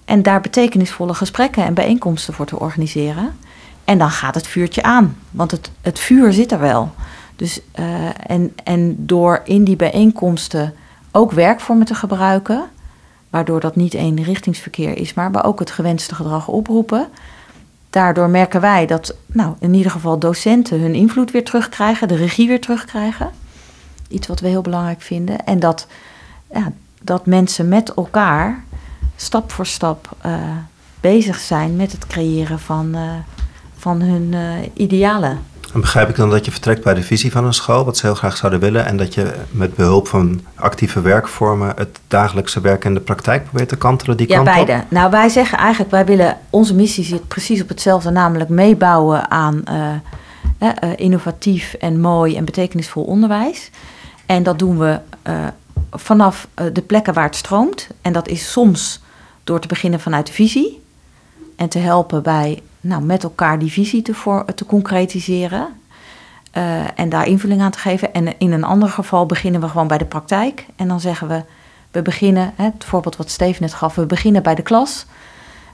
En 0.05 0.23
daar 0.23 0.41
betekenisvolle 0.41 1.15
gesprekken 1.15 1.65
en 1.65 1.75
bijeenkomsten 1.75 2.35
voor 2.35 2.47
te 2.47 2.59
organiseren. 2.59 3.37
En 3.85 3.99
dan 3.99 4.11
gaat 4.11 4.35
het 4.35 4.47
vuurtje 4.47 4.83
aan, 4.83 5.17
want 5.31 5.51
het, 5.51 5.71
het 5.81 5.99
vuur 5.99 6.33
zit 6.33 6.53
er 6.53 6.61
wel. 6.61 6.91
Dus, 7.37 7.61
en, 8.27 8.55
en 8.65 9.07
door 9.07 9.41
in 9.45 9.65
die 9.65 9.77
bijeenkomsten 9.77 10.75
ook 11.11 11.33
werkvormen 11.33 11.87
te 11.87 11.95
gebruiken, 11.95 12.65
waardoor 13.31 13.61
dat 13.61 13.77
niet 13.77 13.95
één 13.95 14.23
richtingsverkeer 14.23 14.97
is, 14.97 15.15
maar 15.15 15.45
ook 15.45 15.59
het 15.59 15.71
gewenste 15.71 16.15
gedrag 16.15 16.49
oproepen. 16.49 17.09
Daardoor 17.99 18.31
merken 18.31 18.61
wij 18.61 18.87
dat 18.87 19.15
nou, 19.27 19.55
in 19.59 19.75
ieder 19.75 19.91
geval 19.91 20.19
docenten 20.19 20.81
hun 20.81 20.95
invloed 20.95 21.31
weer 21.31 21.45
terugkrijgen, 21.45 22.09
de 22.09 22.17
regie 22.17 22.49
weer 22.49 22.61
terugkrijgen. 22.61 23.31
Iets 24.09 24.27
wat 24.27 24.41
we 24.41 24.49
heel 24.49 24.63
belangrijk 24.63 25.01
vinden. 25.01 25.45
En 25.45 25.61
dat, 25.61 25.87
ja, 26.53 26.73
dat 27.03 27.27
mensen 27.27 27.69
met 27.69 27.95
elkaar 27.95 28.65
stap 29.17 29.51
voor 29.53 29.67
stap 29.67 30.17
uh, 30.27 30.33
bezig 31.01 31.39
zijn 31.39 31.77
met 31.77 31.93
het 31.93 32.07
creëren 32.07 32.59
van, 32.59 32.97
uh, 32.97 33.03
van 33.77 34.01
hun 34.01 34.33
uh, 34.33 34.53
idealen. 34.75 35.39
En 35.75 35.81
begrijp 35.81 36.09
ik 36.09 36.17
dan 36.17 36.31
dat 36.31 36.45
je 36.45 36.51
vertrekt 36.51 36.83
bij 36.83 36.95
de 36.95 37.03
visie 37.03 37.33
van 37.33 37.45
een 37.45 37.55
school, 37.55 37.85
wat 37.85 37.97
ze 37.97 38.07
heel 38.07 38.15
graag 38.15 38.37
zouden 38.37 38.61
willen, 38.61 38.87
en 38.87 38.97
dat 38.97 39.15
je 39.15 39.35
met 39.51 39.75
behulp 39.75 40.09
van 40.09 40.41
actieve 40.55 41.01
werkvormen 41.01 41.73
het 41.77 41.99
dagelijkse 42.09 42.61
werk 42.61 42.85
in 42.85 42.95
de 42.95 43.01
praktijk 43.01 43.45
probeert 43.45 43.69
te 43.69 43.77
kantelen, 43.77 44.17
die 44.17 44.29
ja, 44.29 44.35
kant 44.35 44.47
beide. 44.47 44.73
op? 44.73 44.91
Nou, 44.91 45.11
wij 45.11 45.29
zeggen 45.29 45.59
eigenlijk, 45.59 45.91
wij 45.91 46.05
willen, 46.05 46.39
onze 46.51 46.75
missie 46.75 47.05
zit 47.05 47.29
precies 47.29 47.63
op 47.63 47.69
hetzelfde, 47.69 48.11
namelijk 48.11 48.51
meebouwen 48.51 49.31
aan 49.31 49.63
uh, 49.69 49.91
uh, 50.61 50.71
innovatief 50.97 51.75
en 51.75 52.01
mooi 52.01 52.37
en 52.37 52.45
betekenisvol 52.45 53.03
onderwijs. 53.03 53.71
En 54.27 54.43
dat 54.43 54.59
doen 54.59 54.79
we 54.79 54.99
uh, 55.29 55.35
vanaf 55.91 56.49
de 56.73 56.83
plekken 56.83 57.15
waar 57.15 57.25
het 57.25 57.37
stroomt. 57.37 57.89
En 58.03 58.13
dat 58.13 58.29
is 58.29 58.51
soms 58.51 59.01
door 59.45 59.61
te 59.61 59.69
beginnen 59.69 60.01
vanuit 60.01 60.27
de 60.27 60.33
visie 60.33 60.87
en 61.59 61.69
te 61.69 61.79
helpen 61.79 62.23
bij 62.23 62.63
nou, 62.81 63.03
met 63.03 63.23
elkaar 63.23 63.59
die 63.59 63.73
visie 63.73 64.03
te, 64.03 64.15
voor, 64.15 64.45
te 64.55 64.67
concretiseren. 64.67 65.69
Uh, 66.57 66.81
en 66.95 67.09
daar 67.09 67.27
invulling 67.27 67.61
aan 67.61 67.71
te 67.71 67.79
geven. 67.79 68.15
En 68.15 68.39
in 68.39 68.53
een 68.53 68.65
ander 68.65 68.89
geval 68.89 69.27
beginnen 69.27 69.61
we 69.61 69.69
gewoon 69.69 69.87
bij 69.87 69.99
de 69.99 70.05
praktijk. 70.05 70.67
En 70.77 70.89
dan 70.89 71.01
zeggen 71.01 71.29
we, 71.29 71.43
we 71.91 72.03
beginnen, 72.03 72.53
hè, 72.57 72.65
het 72.65 72.85
voorbeeld 72.85 73.17
wat 73.17 73.31
Steven 73.31 73.63
net 73.63 73.75
gaf, 73.75 73.95
we 73.95 74.07
beginnen 74.07 74.43
bij 74.43 74.55
de 74.55 74.63
klas. 74.63 75.07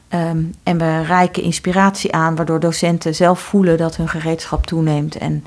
Um, 0.09 0.55
en 0.63 0.79
we 0.79 1.03
reiken 1.03 1.43
inspiratie 1.43 2.13
aan, 2.13 2.37
waardoor 2.37 2.61
docenten 2.61 3.15
zelf 3.15 3.41
voelen 3.41 3.77
dat 3.77 3.97
hun 3.97 4.09
gereedschap 4.09 4.67
toeneemt 4.67 5.17
en 5.17 5.45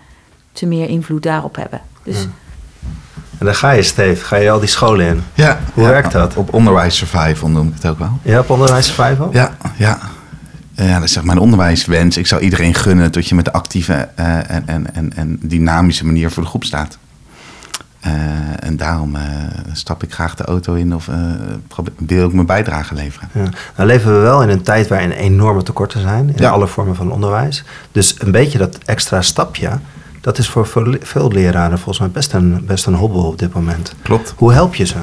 ze 0.53 0.65
meer 0.65 0.89
invloed 0.89 1.23
daarop 1.23 1.55
hebben. 1.55 1.81
Dus, 2.03 2.21
ja. 2.21 2.27
En 3.37 3.45
dan 3.45 3.55
ga 3.55 3.71
je, 3.71 3.83
Steve, 3.83 4.25
ga 4.25 4.35
je 4.35 4.51
al 4.51 4.59
die 4.59 4.69
scholen 4.69 5.07
in. 5.07 5.23
Ja. 5.33 5.59
Hoe 5.73 5.83
ja, 5.83 5.89
werkt 5.89 6.11
dat? 6.11 6.35
Op 6.35 6.53
onderwijs 6.53 6.97
survival 6.97 7.49
noem 7.49 7.67
ik 7.67 7.73
het 7.73 7.87
ook 7.87 7.99
wel. 7.99 8.19
Ja, 8.21 8.39
op 8.39 8.49
onderwijs 8.49 8.85
survival? 8.85 9.29
Ja, 9.31 9.57
ja. 9.77 9.99
Ja, 10.85 10.93
dat 10.93 11.03
is 11.03 11.11
zeg 11.11 11.23
mijn 11.23 11.37
onderwijswens. 11.37 12.17
Ik 12.17 12.27
zou 12.27 12.41
iedereen 12.41 12.73
gunnen 12.73 13.11
dat 13.11 13.27
je 13.27 13.35
met 13.35 13.45
de 13.45 13.53
actieve 13.53 14.09
uh, 14.19 14.51
en, 14.51 14.67
en, 14.67 14.93
en, 14.95 15.13
en 15.15 15.39
dynamische 15.41 16.05
manier 16.05 16.31
voor 16.31 16.43
de 16.43 16.49
groep 16.49 16.63
staat. 16.63 16.97
Uh, 18.05 18.13
en 18.59 18.77
daarom 18.77 19.15
uh, 19.15 19.21
stap 19.71 20.03
ik 20.03 20.13
graag 20.13 20.35
de 20.35 20.43
auto 20.43 20.73
in 20.73 20.95
of 20.95 21.09
wil 21.97 22.27
ik 22.27 22.33
mijn 22.33 22.45
bijdrage 22.45 22.93
leveren. 22.93 23.29
Ja. 23.33 23.49
Nou 23.75 23.87
leven 23.87 24.13
we 24.13 24.19
wel 24.19 24.43
in 24.43 24.49
een 24.49 24.61
tijd 24.61 24.87
waarin 24.87 25.11
enorme 25.11 25.63
tekorten 25.63 26.01
zijn 26.01 26.27
in 26.27 26.33
ja. 26.37 26.49
alle 26.49 26.67
vormen 26.67 26.95
van 26.95 27.11
onderwijs. 27.11 27.63
Dus 27.91 28.15
een 28.17 28.31
beetje 28.31 28.57
dat 28.57 28.77
extra 28.77 29.21
stapje 29.21 29.69
Dat 30.21 30.37
is 30.37 30.49
voor 30.49 30.67
veel 31.01 31.31
leraren 31.31 31.77
volgens 31.77 31.99
mij 31.99 32.09
best 32.09 32.33
een, 32.33 32.65
best 32.65 32.85
een 32.85 32.93
hobbel 32.93 33.23
op 33.23 33.39
dit 33.39 33.53
moment. 33.53 33.93
Klopt. 34.01 34.33
Hoe 34.37 34.53
help 34.53 34.75
je 34.75 34.85
ze? 34.85 34.97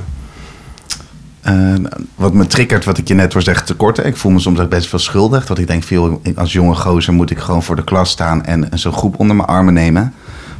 Uh, 1.49 1.75
wat 2.15 2.33
me 2.33 2.47
triggert, 2.47 2.85
wat 2.85 2.99
ik 2.99 3.09
je 3.09 3.15
net 3.15 3.33
was 3.33 3.45
zeggen 3.45 3.67
tekort. 3.67 4.05
Ik 4.05 4.17
voel 4.17 4.33
me 4.33 4.39
soms 4.39 4.61
ook 4.61 4.69
best 4.69 4.91
wel 4.91 5.01
schuldig. 5.01 5.47
Dat 5.47 5.59
ik 5.59 5.67
denk, 5.67 5.83
veel, 5.83 6.23
als 6.37 6.53
jonge 6.53 6.75
gozer 6.75 7.13
moet 7.13 7.31
ik 7.31 7.39
gewoon 7.39 7.63
voor 7.63 7.77
de 7.77 7.85
klas 7.85 8.11
staan 8.11 8.45
en, 8.45 8.69
zo'n 8.73 8.93
groep 8.93 9.19
onder 9.19 9.37
mijn 9.37 9.49
armen 9.49 9.75
nemen. 9.75 10.15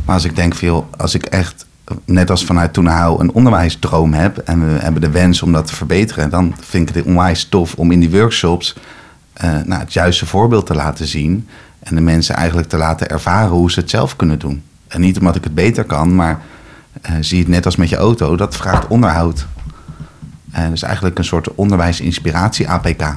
Maar 0.05 0.15
als 0.15 0.25
ik 0.25 0.37
denk, 0.37 0.55
veel, 0.55 0.89
als 0.97 1.15
ik 1.15 1.25
echt, 1.25 1.67
net 2.05 2.31
als 2.31 2.45
vanuit 2.45 2.73
toen 2.73 2.87
hou, 2.87 3.21
een 3.21 3.33
onderwijsdroom 3.33 4.13
heb 4.13 4.39
en 4.39 4.67
we 4.67 4.81
hebben 4.81 5.01
de 5.01 5.11
wens 5.11 5.43
om 5.43 5.53
dat 5.53 5.67
te 5.67 5.75
verbeteren, 5.75 6.31
dan 6.31 6.55
vind 6.61 6.89
ik 6.89 6.95
het 6.95 7.05
onwijs 7.05 7.45
tof 7.45 7.75
om 7.75 7.93
in 7.93 8.01
die 8.01 8.11
workshops 8.11 8.77
uh, 9.45 9.51
nou, 9.65 9.81
het 9.81 9.93
juiste 9.93 10.27
voorbeeld 10.27 10.67
te 10.67 10.75
laten 10.75 11.07
zien. 11.07 11.49
En 11.79 11.95
de 11.95 12.01
mensen 12.01 12.35
eigenlijk 12.35 12.69
te 12.69 12.77
laten 12.77 13.09
ervaren 13.09 13.51
hoe 13.51 13.71
ze 13.71 13.81
het 13.81 13.91
zelf 13.91 14.17
kunnen 14.17 14.39
doen. 14.39 14.63
En 14.89 15.01
niet 15.01 15.19
omdat 15.19 15.37
ik 15.37 15.45
het 15.45 15.55
beter 15.55 15.85
kan, 15.85 16.15
maar 16.15 16.41
uh, 17.11 17.17
zie 17.21 17.39
het 17.39 17.49
net 17.49 17.65
als 17.65 17.77
met 17.77 17.89
je 17.89 17.97
auto, 17.97 18.37
dat 18.37 18.57
vraagt 18.57 18.87
onderhoud. 18.87 19.47
En 20.55 20.71
dus 20.71 20.83
eigenlijk 20.83 21.19
een 21.19 21.25
soort 21.25 21.55
onderwijs-inspiratie-APK. 21.55 23.17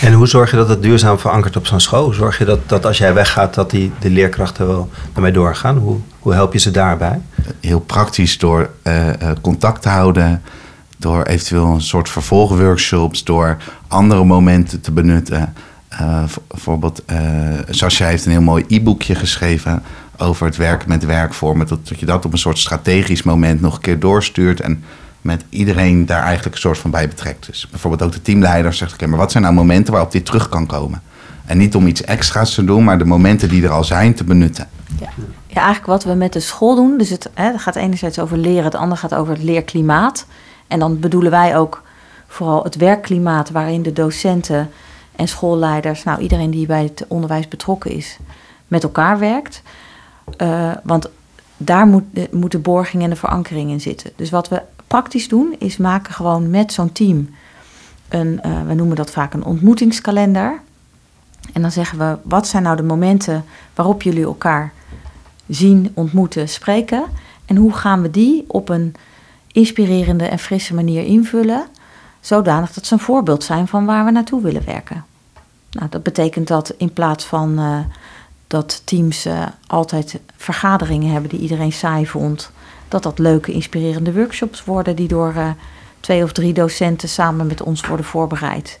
En 0.00 0.12
hoe 0.12 0.26
zorg 0.26 0.50
je 0.50 0.56
dat 0.56 0.68
het 0.68 0.82
duurzaam 0.82 1.18
verankert 1.18 1.56
op 1.56 1.66
zo'n 1.66 1.80
school? 1.80 2.12
Zorg 2.12 2.38
je 2.38 2.44
dat, 2.44 2.68
dat 2.68 2.86
als 2.86 2.98
jij 2.98 3.14
weggaat, 3.14 3.54
dat 3.54 3.70
die, 3.70 3.92
de 3.98 4.10
leerkrachten 4.10 4.66
wel 4.66 4.90
ermee 5.14 5.32
doorgaan? 5.32 5.76
Hoe, 5.76 5.98
hoe 6.18 6.32
help 6.32 6.52
je 6.52 6.58
ze 6.58 6.70
daarbij? 6.70 7.20
Heel 7.60 7.80
praktisch 7.80 8.38
door 8.38 8.70
uh, 8.82 9.10
contact 9.40 9.82
te 9.82 9.88
houden, 9.88 10.42
door 10.98 11.22
eventueel 11.22 11.66
een 11.66 11.80
soort 11.80 12.08
vervolgworkshops, 12.08 13.24
door 13.24 13.56
andere 13.88 14.24
momenten 14.24 14.80
te 14.80 14.92
benutten. 14.92 15.54
Uh, 16.00 16.22
bijvoorbeeld, 16.48 17.02
uh, 17.10 17.18
Sascha 17.68 18.06
heeft 18.06 18.24
een 18.24 18.30
heel 18.32 18.40
mooi 18.40 18.64
e-boekje 18.68 19.14
geschreven 19.14 19.82
over 20.16 20.46
het 20.46 20.56
werken 20.56 20.88
met 20.88 21.04
werkvormen. 21.04 21.66
Dat, 21.66 21.88
dat 21.88 22.00
je 22.00 22.06
dat 22.06 22.24
op 22.24 22.32
een 22.32 22.38
soort 22.38 22.58
strategisch 22.58 23.22
moment 23.22 23.60
nog 23.60 23.74
een 23.74 23.80
keer 23.80 23.98
doorstuurt. 23.98 24.60
En 24.60 24.84
met 25.26 25.44
iedereen 25.48 26.06
daar 26.06 26.22
eigenlijk 26.22 26.54
een 26.54 26.60
soort 26.60 26.78
van 26.78 26.90
bij 26.90 27.08
betrekt. 27.08 27.46
Dus 27.46 27.68
bijvoorbeeld 27.70 28.02
ook 28.02 28.12
de 28.12 28.22
teamleider 28.22 28.74
zegt: 28.74 28.92
Oké, 28.92 29.06
maar 29.06 29.18
wat 29.18 29.30
zijn 29.30 29.42
nou 29.42 29.54
momenten 29.54 29.92
waarop 29.92 30.12
dit 30.12 30.24
terug 30.24 30.48
kan 30.48 30.66
komen? 30.66 31.02
En 31.46 31.58
niet 31.58 31.74
om 31.74 31.86
iets 31.86 32.02
extra's 32.02 32.54
te 32.54 32.64
doen, 32.64 32.84
maar 32.84 32.98
de 32.98 33.04
momenten 33.04 33.48
die 33.48 33.64
er 33.64 33.70
al 33.70 33.84
zijn 33.84 34.14
te 34.14 34.24
benutten. 34.24 34.68
Ja, 35.00 35.08
ja 35.46 35.54
eigenlijk 35.54 35.86
wat 35.86 36.04
we 36.04 36.14
met 36.14 36.32
de 36.32 36.40
school 36.40 36.74
doen. 36.74 36.98
Dus 36.98 37.10
het, 37.10 37.30
hè, 37.34 37.58
gaat 37.58 37.76
enerzijds 37.76 38.18
over 38.18 38.38
leren, 38.38 38.64
het 38.64 38.74
andere 38.74 39.00
gaat 39.00 39.14
over 39.14 39.32
het 39.34 39.42
leerklimaat. 39.42 40.26
En 40.66 40.78
dan 40.78 41.00
bedoelen 41.00 41.30
wij 41.30 41.56
ook 41.56 41.82
vooral 42.26 42.64
het 42.64 42.76
werkklimaat 42.76 43.50
waarin 43.50 43.82
de 43.82 43.92
docenten 43.92 44.70
en 45.16 45.28
schoolleiders, 45.28 46.04
nou 46.04 46.20
iedereen 46.20 46.50
die 46.50 46.66
bij 46.66 46.82
het 46.82 47.04
onderwijs 47.08 47.48
betrokken 47.48 47.90
is, 47.90 48.18
met 48.68 48.82
elkaar 48.82 49.18
werkt. 49.18 49.62
Uh, 50.38 50.70
want 50.82 51.08
daar 51.56 51.86
moet 51.86 52.04
de, 52.10 52.28
moet 52.32 52.52
de 52.52 52.58
borging 52.58 53.02
en 53.02 53.10
de 53.10 53.16
verankering 53.16 53.70
in 53.70 53.80
zitten. 53.80 54.10
Dus 54.16 54.30
wat 54.30 54.48
we 54.48 54.62
praktisch 54.86 55.28
doen, 55.28 55.54
is 55.58 55.76
maken 55.76 56.14
gewoon 56.14 56.50
met 56.50 56.72
zo'n 56.72 56.92
team 56.92 57.28
een, 58.08 58.40
uh, 58.46 58.66
we 58.66 58.74
noemen 58.74 58.96
dat 58.96 59.10
vaak 59.10 59.34
een 59.34 59.44
ontmoetingskalender. 59.44 60.60
En 61.52 61.62
dan 61.62 61.70
zeggen 61.70 61.98
we, 61.98 62.18
wat 62.22 62.48
zijn 62.48 62.62
nou 62.62 62.76
de 62.76 62.82
momenten 62.82 63.44
waarop 63.74 64.02
jullie 64.02 64.24
elkaar 64.24 64.72
zien, 65.48 65.90
ontmoeten, 65.94 66.48
spreken? 66.48 67.04
En 67.44 67.56
hoe 67.56 67.72
gaan 67.72 68.02
we 68.02 68.10
die 68.10 68.44
op 68.48 68.68
een 68.68 68.94
inspirerende 69.52 70.24
en 70.24 70.38
frisse 70.38 70.74
manier 70.74 71.04
invullen, 71.04 71.66
zodanig 72.20 72.72
dat 72.72 72.86
ze 72.86 72.92
een 72.92 73.00
voorbeeld 73.00 73.44
zijn 73.44 73.68
van 73.68 73.84
waar 73.84 74.04
we 74.04 74.10
naartoe 74.10 74.42
willen 74.42 74.64
werken? 74.64 75.04
Nou, 75.70 75.88
dat 75.90 76.02
betekent 76.02 76.48
dat 76.48 76.74
in 76.76 76.92
plaats 76.92 77.24
van 77.24 77.60
uh, 77.60 77.78
dat 78.46 78.82
teams 78.84 79.26
uh, 79.26 79.46
altijd 79.66 80.20
vergaderingen 80.36 81.12
hebben 81.12 81.30
die 81.30 81.40
iedereen 81.40 81.72
saai 81.72 82.06
vond, 82.06 82.50
dat 82.88 83.02
dat 83.02 83.18
leuke, 83.18 83.52
inspirerende 83.52 84.12
workshops 84.12 84.64
worden 84.64 84.96
die 84.96 85.08
door 85.08 85.32
uh, 85.36 85.48
twee 86.00 86.22
of 86.22 86.32
drie 86.32 86.52
docenten 86.52 87.08
samen 87.08 87.46
met 87.46 87.62
ons 87.62 87.86
worden 87.86 88.06
voorbereid. 88.06 88.80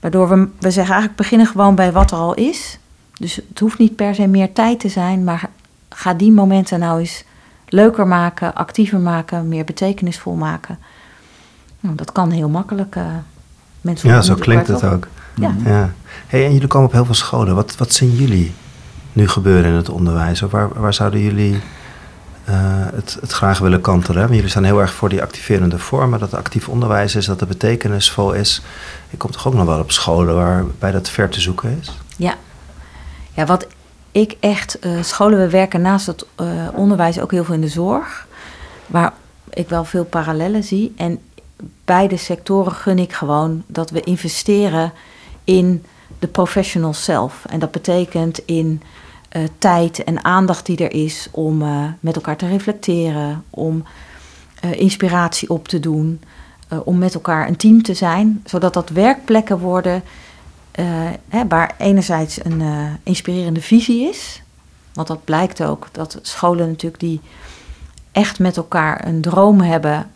Waardoor 0.00 0.28
we, 0.28 0.48
we 0.58 0.70
zeggen 0.70 0.94
eigenlijk 0.94 1.16
beginnen 1.16 1.46
gewoon 1.46 1.74
bij 1.74 1.92
wat 1.92 2.10
er 2.10 2.16
al 2.16 2.34
is. 2.34 2.78
Dus 3.18 3.36
het 3.48 3.58
hoeft 3.58 3.78
niet 3.78 3.96
per 3.96 4.14
se 4.14 4.26
meer 4.26 4.52
tijd 4.52 4.80
te 4.80 4.88
zijn, 4.88 5.24
maar 5.24 5.50
ga 5.88 6.14
die 6.14 6.32
momenten 6.32 6.78
nou 6.78 7.00
eens 7.00 7.24
leuker 7.68 8.06
maken, 8.06 8.54
actiever 8.54 8.98
maken, 8.98 9.48
meer 9.48 9.64
betekenisvol 9.64 10.34
maken. 10.34 10.78
Nou, 11.80 11.94
dat 11.96 12.12
kan 12.12 12.30
heel 12.30 12.48
makkelijk. 12.48 12.96
Uh, 12.96 13.04
mensen 13.80 14.08
ja, 14.08 14.20
zo 14.20 14.34
klinkt 14.34 14.68
het 14.68 14.84
ook. 14.84 15.06
Ja. 15.34 15.54
ja. 15.64 15.92
Hey, 16.26 16.44
en 16.46 16.52
jullie 16.52 16.68
komen 16.68 16.86
op 16.86 16.92
heel 16.92 17.04
veel 17.04 17.14
scholen. 17.14 17.54
Wat, 17.54 17.76
wat 17.76 17.92
zien 17.92 18.10
jullie 18.14 18.52
nu 19.12 19.28
gebeuren 19.28 19.70
in 19.70 19.76
het 19.76 19.88
onderwijs? 19.88 20.42
Of 20.42 20.50
waar, 20.50 20.80
waar 20.80 20.94
zouden 20.94 21.20
jullie 21.20 21.60
uh, 22.50 22.56
het, 22.94 23.16
het, 23.20 23.32
graag 23.32 23.58
willen 23.58 23.80
kantelen. 23.80 24.34
Jullie 24.34 24.50
staan 24.50 24.64
heel 24.64 24.80
erg 24.80 24.92
voor 24.92 25.08
die 25.08 25.22
activerende 25.22 25.78
vormen, 25.78 26.18
dat 26.18 26.34
actief 26.34 26.68
onderwijs 26.68 27.14
is, 27.14 27.26
dat 27.26 27.40
het 27.40 27.48
betekenisvol 27.48 28.32
is. 28.32 28.62
Je 29.10 29.16
komt 29.16 29.32
toch 29.32 29.46
ook 29.46 29.54
nog 29.54 29.66
wel 29.66 29.78
op 29.78 29.90
scholen 29.90 30.34
waarbij 30.34 30.90
dat 30.90 31.10
ver 31.10 31.28
te 31.28 31.40
zoeken 31.40 31.78
is? 31.80 31.98
Ja, 32.16 32.34
ja 33.34 33.44
wat 33.44 33.66
ik 34.12 34.36
echt, 34.40 34.78
uh, 34.80 35.02
scholen, 35.02 35.38
we 35.38 35.48
werken 35.48 35.80
naast 35.80 36.06
het 36.06 36.26
uh, 36.40 36.46
onderwijs 36.74 37.20
ook 37.20 37.30
heel 37.30 37.44
veel 37.44 37.54
in 37.54 37.60
de 37.60 37.68
zorg, 37.68 38.26
waar 38.86 39.12
ik 39.50 39.68
wel 39.68 39.84
veel 39.84 40.04
parallellen 40.04 40.64
zie. 40.64 40.92
En 40.96 41.18
beide 41.84 42.16
sectoren 42.16 42.72
gun 42.72 42.98
ik 42.98 43.12
gewoon 43.12 43.62
dat 43.66 43.90
we 43.90 44.00
investeren 44.00 44.92
in 45.44 45.84
de 46.18 46.26
professionals 46.26 47.04
zelf. 47.04 47.44
En 47.48 47.58
dat 47.58 47.70
betekent 47.70 48.40
in 48.44 48.82
uh, 49.36 49.42
tijd 49.58 50.04
en 50.04 50.24
aandacht 50.24 50.66
die 50.66 50.76
er 50.76 50.92
is 50.92 51.28
om 51.30 51.62
uh, 51.62 51.84
met 52.00 52.14
elkaar 52.14 52.36
te 52.36 52.46
reflecteren, 52.46 53.44
om 53.50 53.84
uh, 54.64 54.72
inspiratie 54.80 55.50
op 55.50 55.68
te 55.68 55.80
doen, 55.80 56.20
om 56.84 56.98
met 56.98 57.14
elkaar 57.14 57.48
een 57.48 57.56
team 57.56 57.82
te 57.82 57.94
zijn, 57.94 58.42
zodat 58.44 58.74
dat 58.74 58.88
werkplekken 58.88 59.58
worden 59.58 60.02
hè, 61.28 61.46
waar 61.48 61.74
enerzijds 61.78 62.44
een 62.44 62.62
inspirerende 63.02 63.60
visie 63.60 64.08
is, 64.08 64.42
want 64.92 65.08
dat 65.08 65.24
blijkt 65.24 65.62
ook 65.62 65.88
dat 65.92 66.18
scholen 66.22 66.68
natuurlijk 66.68 67.00
die 67.00 67.20
echt 68.12 68.38
met 68.38 68.56
elkaar 68.56 69.06
een 69.06 69.20
droom 69.20 69.60
hebben, 69.60 70.10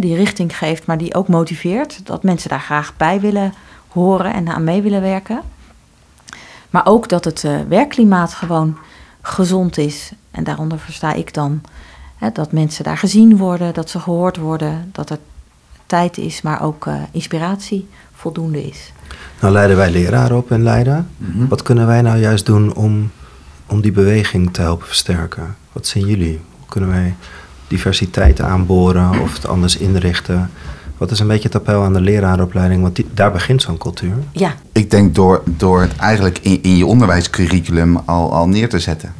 die 0.00 0.16
richting 0.16 0.58
geeft, 0.58 0.86
maar 0.86 0.98
die 0.98 1.14
ook 1.14 1.28
motiveert, 1.28 2.06
dat 2.06 2.22
mensen 2.22 2.50
daar 2.50 2.60
graag 2.60 2.96
bij 2.96 3.20
willen 3.20 3.54
horen 3.88 4.32
en 4.32 4.48
aan 4.48 4.64
mee 4.64 4.82
willen 4.82 5.02
werken. 5.02 5.40
Maar 6.72 6.86
ook 6.86 7.08
dat 7.08 7.24
het 7.24 7.42
uh, 7.42 7.60
werkklimaat 7.68 8.34
gewoon 8.34 8.76
gezond 9.22 9.78
is. 9.78 10.12
En 10.30 10.44
daaronder 10.44 10.78
versta 10.78 11.12
ik 11.12 11.34
dan 11.34 11.60
hè, 12.16 12.30
dat 12.32 12.52
mensen 12.52 12.84
daar 12.84 12.98
gezien 12.98 13.36
worden, 13.36 13.74
dat 13.74 13.90
ze 13.90 14.00
gehoord 14.00 14.36
worden, 14.36 14.90
dat 14.92 15.10
er 15.10 15.18
tijd 15.86 16.18
is, 16.18 16.42
maar 16.42 16.62
ook 16.62 16.86
uh, 16.86 16.94
inspiratie 17.10 17.88
voldoende 18.12 18.68
is. 18.68 18.92
Nou 19.40 19.52
leiden 19.52 19.76
wij 19.76 19.90
leraren 19.90 20.36
op 20.36 20.52
in 20.52 20.62
Leiden. 20.62 21.08
Mhm. 21.16 21.46
Wat 21.46 21.62
kunnen 21.62 21.86
wij 21.86 22.02
nou 22.02 22.18
juist 22.18 22.46
doen 22.46 22.74
om, 22.74 23.10
om 23.66 23.80
die 23.80 23.92
beweging 23.92 24.52
te 24.52 24.60
helpen 24.60 24.86
versterken? 24.86 25.56
Wat 25.72 25.86
zien 25.86 26.06
jullie? 26.06 26.40
Hoe 26.58 26.68
kunnen 26.68 26.90
wij 26.90 27.14
diversiteit 27.68 28.40
aanboren 28.40 29.20
of 29.20 29.34
het 29.34 29.46
anders 29.46 29.76
inrichten? 29.76 30.50
Wat 31.02 31.10
is 31.10 31.18
een 31.18 31.26
beetje 31.26 31.48
het 31.48 31.56
appel 31.56 31.82
aan 31.82 31.92
de 31.92 32.00
lerarenopleiding? 32.00 32.82
Want 32.82 33.00
daar 33.14 33.32
begint 33.32 33.62
zo'n 33.62 33.78
cultuur. 33.78 34.14
Ja. 34.32 34.54
Ik 34.72 34.90
denk 34.90 35.14
door, 35.14 35.42
door 35.44 35.80
het 35.80 35.96
eigenlijk 35.96 36.38
in, 36.38 36.62
in 36.62 36.76
je 36.76 36.86
onderwijscurriculum 36.86 37.96
al, 37.96 38.32
al 38.32 38.48
neer 38.48 38.68
te 38.68 38.78
zetten. 38.78 39.12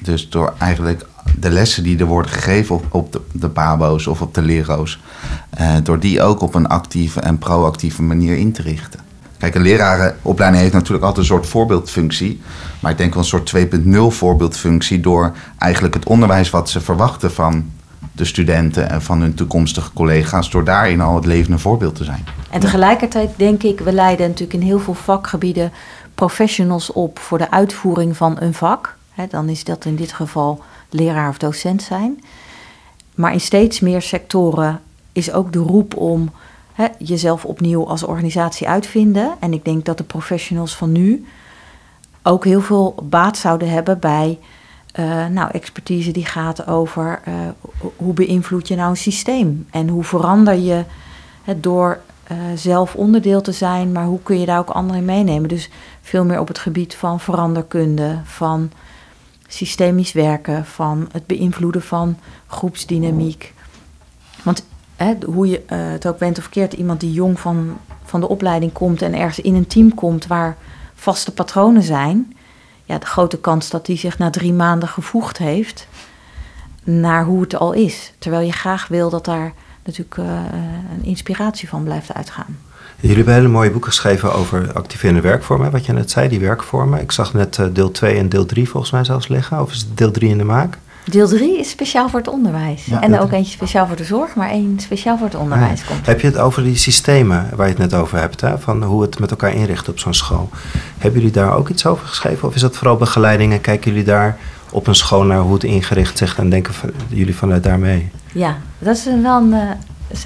Dus 0.00 0.30
door 0.30 0.54
eigenlijk 0.58 1.06
de 1.38 1.50
lessen 1.50 1.82
die 1.82 1.98
er 1.98 2.06
worden 2.06 2.30
gegeven 2.30 2.74
op, 2.74 2.84
op 2.90 3.12
de, 3.12 3.20
de 3.32 3.48
pabo's 3.48 4.06
of 4.06 4.22
op 4.22 4.34
de 4.34 4.42
lero's... 4.42 5.00
Eh, 5.50 5.74
door 5.82 5.98
die 5.98 6.22
ook 6.22 6.40
op 6.40 6.54
een 6.54 6.66
actieve 6.66 7.20
en 7.20 7.38
proactieve 7.38 8.02
manier 8.02 8.36
in 8.36 8.52
te 8.52 8.62
richten. 8.62 9.00
Kijk, 9.38 9.54
een 9.54 9.62
lerarenopleiding 9.62 10.62
heeft 10.62 10.74
natuurlijk 10.74 11.04
altijd 11.04 11.20
een 11.20 11.34
soort 11.34 11.46
voorbeeldfunctie. 11.46 12.40
Maar 12.80 12.90
ik 12.90 12.98
denk 12.98 13.14
wel 13.14 13.22
een 13.22 13.28
soort 13.28 13.52
2.0 13.56 14.16
voorbeeldfunctie 14.16 15.00
door 15.00 15.32
eigenlijk 15.58 15.94
het 15.94 16.04
onderwijs 16.04 16.50
wat 16.50 16.70
ze 16.70 16.80
verwachten 16.80 17.32
van 17.32 17.70
de 18.12 18.24
studenten 18.24 18.90
en 18.90 19.02
van 19.02 19.20
hun 19.20 19.34
toekomstige 19.34 19.92
collega's, 19.92 20.50
door 20.50 20.64
daarin 20.64 21.00
al 21.00 21.14
het 21.14 21.26
levende 21.26 21.58
voorbeeld 21.58 21.94
te 21.94 22.04
zijn. 22.04 22.24
En 22.50 22.60
tegelijkertijd 22.60 23.30
denk 23.36 23.62
ik, 23.62 23.80
we 23.80 23.92
leiden 23.92 24.28
natuurlijk 24.28 24.60
in 24.60 24.66
heel 24.66 24.78
veel 24.78 24.94
vakgebieden 24.94 25.72
professionals 26.14 26.92
op 26.92 27.18
voor 27.18 27.38
de 27.38 27.50
uitvoering 27.50 28.16
van 28.16 28.36
een 28.40 28.54
vak. 28.54 28.96
dan 29.28 29.48
is 29.48 29.64
dat 29.64 29.84
in 29.84 29.96
dit 29.96 30.12
geval 30.12 30.62
leraar 30.90 31.28
of 31.28 31.38
docent 31.38 31.82
zijn. 31.82 32.24
Maar 33.14 33.32
in 33.32 33.40
steeds 33.40 33.80
meer 33.80 34.02
sectoren 34.02 34.80
is 35.12 35.32
ook 35.32 35.52
de 35.52 35.58
roep 35.58 35.96
om 35.96 36.30
jezelf 36.98 37.44
opnieuw 37.44 37.86
als 37.86 38.02
organisatie 38.02 38.68
uitvinden. 38.68 39.34
En 39.40 39.52
ik 39.52 39.64
denk 39.64 39.84
dat 39.84 39.98
de 39.98 40.04
professionals 40.04 40.76
van 40.76 40.92
nu 40.92 41.26
ook 42.22 42.44
heel 42.44 42.60
veel 42.60 42.94
baat 43.02 43.36
zouden 43.36 43.70
hebben 43.70 43.98
bij 43.98 44.38
uh, 44.98 45.26
nou, 45.26 45.50
expertise 45.50 46.10
die 46.10 46.24
gaat 46.24 46.66
over 46.66 47.20
uh, 47.28 47.34
hoe 47.96 48.12
beïnvloed 48.14 48.68
je 48.68 48.74
nou 48.74 48.90
een 48.90 48.96
systeem 48.96 49.66
en 49.70 49.88
hoe 49.88 50.04
verander 50.04 50.54
je 50.54 50.84
het 51.42 51.62
door 51.62 52.00
uh, 52.32 52.38
zelf 52.54 52.94
onderdeel 52.94 53.40
te 53.40 53.52
zijn, 53.52 53.92
maar 53.92 54.04
hoe 54.04 54.22
kun 54.22 54.40
je 54.40 54.46
daar 54.46 54.58
ook 54.58 54.70
anderen 54.70 55.00
in 55.00 55.06
meenemen. 55.06 55.48
Dus 55.48 55.70
veel 56.00 56.24
meer 56.24 56.40
op 56.40 56.48
het 56.48 56.58
gebied 56.58 56.94
van 56.94 57.20
veranderkunde, 57.20 58.20
van 58.24 58.70
systemisch 59.46 60.12
werken, 60.12 60.64
van 60.64 61.08
het 61.12 61.26
beïnvloeden 61.26 61.82
van 61.82 62.18
groepsdynamiek. 62.46 63.54
Want 64.42 64.64
hoe 65.26 65.48
je 65.48 65.62
het 65.66 66.06
ook 66.06 66.18
bent 66.18 66.38
of 66.38 66.48
keert, 66.48 66.72
iemand 66.72 67.00
die 67.00 67.12
jong 67.12 67.40
van, 67.40 67.78
van 68.04 68.20
de 68.20 68.28
opleiding 68.28 68.72
komt 68.72 69.02
en 69.02 69.14
ergens 69.14 69.40
in 69.40 69.54
een 69.54 69.66
team 69.66 69.94
komt 69.94 70.26
waar 70.26 70.56
vaste 70.94 71.32
patronen 71.32 71.82
zijn, 71.82 72.36
ja, 72.92 72.98
de 72.98 73.06
grote 73.06 73.38
kans 73.38 73.70
dat 73.70 73.86
die 73.86 73.96
zich 73.96 74.18
na 74.18 74.30
drie 74.30 74.52
maanden 74.52 74.88
gevoegd 74.88 75.38
heeft 75.38 75.86
naar 76.84 77.24
hoe 77.24 77.40
het 77.40 77.56
al 77.56 77.72
is. 77.72 78.12
Terwijl 78.18 78.46
je 78.46 78.52
graag 78.52 78.88
wil 78.88 79.10
dat 79.10 79.24
daar 79.24 79.52
natuurlijk 79.84 80.16
uh, 80.16 80.26
een 80.96 81.04
inspiratie 81.04 81.68
van 81.68 81.84
blijft 81.84 82.14
uitgaan. 82.14 82.58
Jullie 83.00 83.16
hebben 83.16 83.34
hele 83.34 83.48
mooie 83.48 83.70
boeken 83.70 83.90
geschreven 83.90 84.34
over 84.34 84.72
activerende 84.72 85.20
werkvormen, 85.20 85.70
wat 85.70 85.86
je 85.86 85.92
net 85.92 86.10
zei, 86.10 86.28
die 86.28 86.40
werkvormen. 86.40 87.00
Ik 87.00 87.12
zag 87.12 87.34
net 87.34 87.58
uh, 87.58 87.66
deel 87.72 87.90
2 87.90 88.16
en 88.18 88.28
deel 88.28 88.46
3 88.46 88.68
volgens 88.68 88.92
mij 88.92 89.04
zelfs 89.04 89.28
liggen, 89.28 89.60
of 89.60 89.72
is 89.72 89.94
deel 89.94 90.10
3 90.10 90.30
in 90.30 90.38
de 90.38 90.44
maak? 90.44 90.78
Deel 91.04 91.28
3 91.28 91.58
is 91.58 91.70
speciaal 91.70 92.08
voor 92.08 92.18
het 92.18 92.28
onderwijs. 92.28 92.84
Ja, 92.84 93.00
en 93.00 93.18
ook 93.18 93.32
eentje 93.32 93.52
speciaal 93.52 93.86
voor 93.86 93.96
de 93.96 94.04
zorg, 94.04 94.34
maar 94.34 94.50
één 94.50 94.80
speciaal 94.80 95.16
voor 95.16 95.26
het 95.26 95.36
onderwijs 95.36 95.80
ja. 95.80 95.86
komt. 95.86 96.06
Heb 96.06 96.20
je 96.20 96.26
het 96.26 96.38
over 96.38 96.62
die 96.62 96.76
systemen 96.76 97.48
waar 97.54 97.66
je 97.66 97.72
het 97.72 97.90
net 97.90 97.94
over 97.94 98.18
hebt, 98.18 98.40
hè? 98.40 98.58
van 98.58 98.82
hoe 98.82 99.02
het 99.02 99.18
met 99.18 99.30
elkaar 99.30 99.54
inricht 99.54 99.88
op 99.88 99.98
zo'n 99.98 100.14
school? 100.14 100.48
Hebben 100.98 101.20
jullie 101.20 101.34
daar 101.34 101.54
ook 101.54 101.68
iets 101.68 101.86
over 101.86 102.06
geschreven? 102.06 102.48
Of 102.48 102.54
is 102.54 102.60
dat 102.60 102.76
vooral 102.76 102.96
begeleiding 102.96 103.52
en 103.52 103.60
kijken 103.60 103.90
jullie 103.90 104.06
daar 104.06 104.38
op 104.70 104.86
een 104.86 104.94
school 104.94 105.22
naar 105.22 105.38
hoe 105.38 105.54
het 105.54 105.64
ingericht 105.64 106.18
zegt 106.18 106.38
en 106.38 106.50
denken 106.50 106.74
van, 106.74 106.90
jullie 107.08 107.36
vanuit 107.36 107.62
daar 107.62 107.78
mee? 107.78 108.10
Ja, 108.32 108.56
dat 108.78 108.96
is 108.96 109.04
wel 109.22 109.36
een. 109.36 109.52
Uh, 109.52 109.70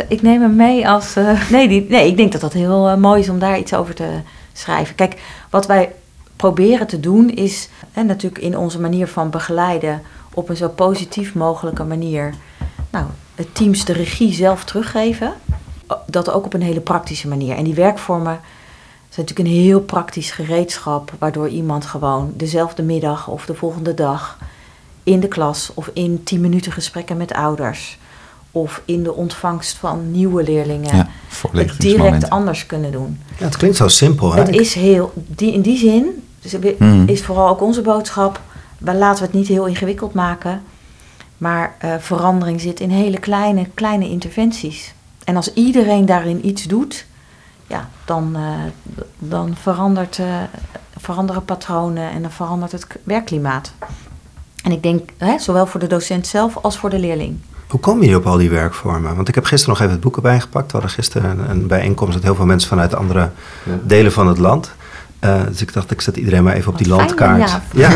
ik 0.08 0.22
neem 0.22 0.40
hem 0.40 0.56
mee 0.56 0.88
als. 0.88 1.16
Uh, 1.16 1.40
nee, 1.50 1.68
die, 1.68 1.86
nee, 1.88 2.06
ik 2.08 2.16
denk 2.16 2.32
dat 2.32 2.40
dat 2.40 2.52
heel 2.52 2.88
uh, 2.90 2.96
mooi 2.96 3.20
is 3.20 3.28
om 3.28 3.38
daar 3.38 3.58
iets 3.58 3.74
over 3.74 3.94
te 3.94 4.08
schrijven. 4.52 4.94
Kijk, 4.94 5.20
wat 5.50 5.66
wij 5.66 5.92
proberen 6.36 6.86
te 6.86 7.00
doen 7.00 7.30
is, 7.30 7.68
en 7.92 8.06
natuurlijk 8.06 8.42
in 8.42 8.56
onze 8.56 8.80
manier 8.80 9.06
van 9.06 9.30
begeleiden, 9.30 10.02
op 10.36 10.48
een 10.48 10.56
zo 10.56 10.68
positief 10.68 11.34
mogelijke 11.34 11.84
manier, 11.84 12.34
nou, 12.90 13.06
het 13.34 13.54
teams 13.54 13.84
de 13.84 13.92
regie 13.92 14.32
zelf 14.32 14.64
teruggeven. 14.64 15.32
Dat 16.06 16.30
ook 16.30 16.44
op 16.44 16.54
een 16.54 16.62
hele 16.62 16.80
praktische 16.80 17.28
manier. 17.28 17.56
En 17.56 17.64
die 17.64 17.74
werkvormen 17.74 18.40
zijn 19.08 19.26
natuurlijk 19.26 19.48
een 19.48 19.62
heel 19.64 19.80
praktisch 19.80 20.30
gereedschap, 20.30 21.12
waardoor 21.18 21.48
iemand 21.48 21.86
gewoon 21.86 22.32
dezelfde 22.36 22.82
middag 22.82 23.28
of 23.28 23.46
de 23.46 23.54
volgende 23.54 23.94
dag 23.94 24.38
in 25.02 25.20
de 25.20 25.28
klas 25.28 25.70
of 25.74 25.90
in 25.92 26.22
10 26.24 26.40
minuten 26.40 26.72
gesprekken 26.72 27.16
met 27.16 27.32
ouders 27.32 27.98
of 28.50 28.82
in 28.84 29.02
de 29.02 29.14
ontvangst 29.14 29.76
van 29.76 30.10
nieuwe 30.10 30.42
leerlingen 30.42 30.96
ja, 30.96 31.08
het 31.52 31.80
direct 31.80 32.30
anders 32.30 32.66
kunnen 32.66 32.92
doen. 32.92 33.20
Ja, 33.38 33.44
het 33.44 33.56
klinkt 33.56 33.76
zo 33.76 33.88
simpel. 33.88 34.32
Hè? 34.32 34.40
Het 34.40 34.54
is 34.54 34.74
heel, 34.74 35.12
die, 35.14 35.52
in 35.52 35.60
die 35.60 35.78
zin 35.78 36.24
dus 36.50 36.74
Mm. 36.78 37.08
is 37.08 37.22
vooral 37.22 37.48
ook 37.48 37.60
onze 37.60 37.82
boodschap, 37.82 38.40
laten 38.78 39.18
we 39.18 39.28
het 39.28 39.38
niet 39.38 39.48
heel 39.48 39.66
ingewikkeld 39.66 40.14
maken, 40.14 40.62
maar 41.38 41.76
uh, 41.84 41.94
verandering 41.98 42.60
zit 42.60 42.80
in 42.80 42.90
hele 42.90 43.18
kleine, 43.18 43.66
kleine 43.74 44.08
interventies. 44.08 44.94
En 45.24 45.36
als 45.36 45.52
iedereen 45.52 46.06
daarin 46.06 46.46
iets 46.46 46.64
doet, 46.64 47.06
ja, 47.66 47.88
dan, 48.04 48.32
uh, 48.36 48.50
dan 49.18 49.56
verandert, 49.60 50.18
uh, 50.18 50.26
veranderen 50.96 51.44
patronen 51.44 52.10
en 52.10 52.22
dan 52.22 52.30
verandert 52.30 52.72
het 52.72 52.86
werkklimaat. 53.04 53.72
En 54.62 54.72
ik 54.72 54.82
denk, 54.82 55.10
hè, 55.16 55.38
zowel 55.38 55.66
voor 55.66 55.80
de 55.80 55.86
docent 55.86 56.26
zelf 56.26 56.56
als 56.56 56.78
voor 56.78 56.90
de 56.90 56.98
leerling. 56.98 57.38
Hoe 57.66 57.80
komen 57.80 58.00
jullie 58.00 58.16
op 58.16 58.26
al 58.26 58.36
die 58.36 58.50
werkvormen? 58.50 59.16
Want 59.16 59.28
ik 59.28 59.34
heb 59.34 59.44
gisteren 59.44 59.74
nog 59.74 59.82
even 59.82 59.92
het 59.92 60.02
boeken 60.02 60.22
bijgepakt. 60.22 60.66
We 60.66 60.72
hadden 60.72 60.90
gisteren 60.90 61.30
een, 61.30 61.50
een 61.50 61.66
bijeenkomst 61.66 62.14
met 62.14 62.22
heel 62.22 62.34
veel 62.34 62.46
mensen 62.46 62.68
vanuit 62.68 62.94
andere 62.94 63.30
ja. 63.62 63.78
delen 63.82 64.12
van 64.12 64.26
het 64.26 64.38
land. 64.38 64.72
Uh, 65.26 65.46
dus 65.48 65.62
ik 65.62 65.72
dacht, 65.72 65.90
ik 65.90 66.00
zet 66.00 66.16
iedereen 66.16 66.44
maar 66.44 66.54
even 66.54 66.72
op 66.72 66.78
die 66.78 66.88
Wat 66.88 66.98
landkaart. 66.98 67.50
fijn, 67.50 67.62
ja. 67.70 67.88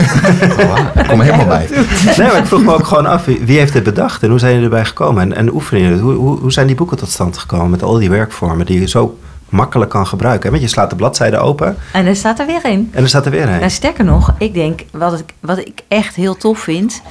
Oh, 0.64 0.78
ik 0.94 1.08
kom 1.08 1.20
helemaal 1.20 1.46
bij. 1.46 1.68
Nee, 2.16 2.26
maar 2.26 2.38
ik 2.38 2.46
vroeg 2.46 2.62
me 2.62 2.74
ook 2.74 2.86
gewoon 2.86 3.06
af, 3.06 3.24
wie, 3.24 3.40
wie 3.44 3.58
heeft 3.58 3.72
dit 3.72 3.82
bedacht 3.82 4.22
en 4.22 4.30
hoe 4.30 4.38
zijn 4.38 4.52
jullie 4.52 4.68
erbij 4.68 4.84
gekomen? 4.84 5.22
En, 5.22 5.36
en 5.36 5.46
het? 5.90 6.00
Hoe, 6.00 6.12
hoe, 6.12 6.38
hoe 6.38 6.52
zijn 6.52 6.66
die 6.66 6.76
boeken 6.76 6.96
tot 6.96 7.10
stand 7.10 7.38
gekomen 7.38 7.70
met 7.70 7.82
al 7.82 7.98
die 7.98 8.10
werkvormen 8.10 8.66
die 8.66 8.80
je 8.80 8.88
zo 8.88 9.18
makkelijk 9.48 9.90
kan 9.90 10.06
gebruiken? 10.06 10.50
Want 10.50 10.62
je 10.62 10.68
slaat 10.68 10.90
de 10.90 10.96
bladzijde 10.96 11.38
open 11.38 11.76
En 11.92 12.06
er 12.06 12.16
staat 12.16 12.38
er 12.38 12.46
weer 12.46 12.64
in. 12.64 12.90
en 12.92 13.02
er 13.02 13.08
staat 13.08 13.24
er 13.24 13.30
weer 13.30 13.48
een. 13.48 13.58
Nou, 13.58 13.70
sterker 13.70 14.04
nog, 14.04 14.34
ik 14.38 14.54
denk, 14.54 14.80
wat 14.90 15.18
ik, 15.18 15.34
wat 15.40 15.58
ik 15.58 15.80
echt 15.88 16.14
heel 16.14 16.36
tof 16.36 16.58
vind, 16.58 17.02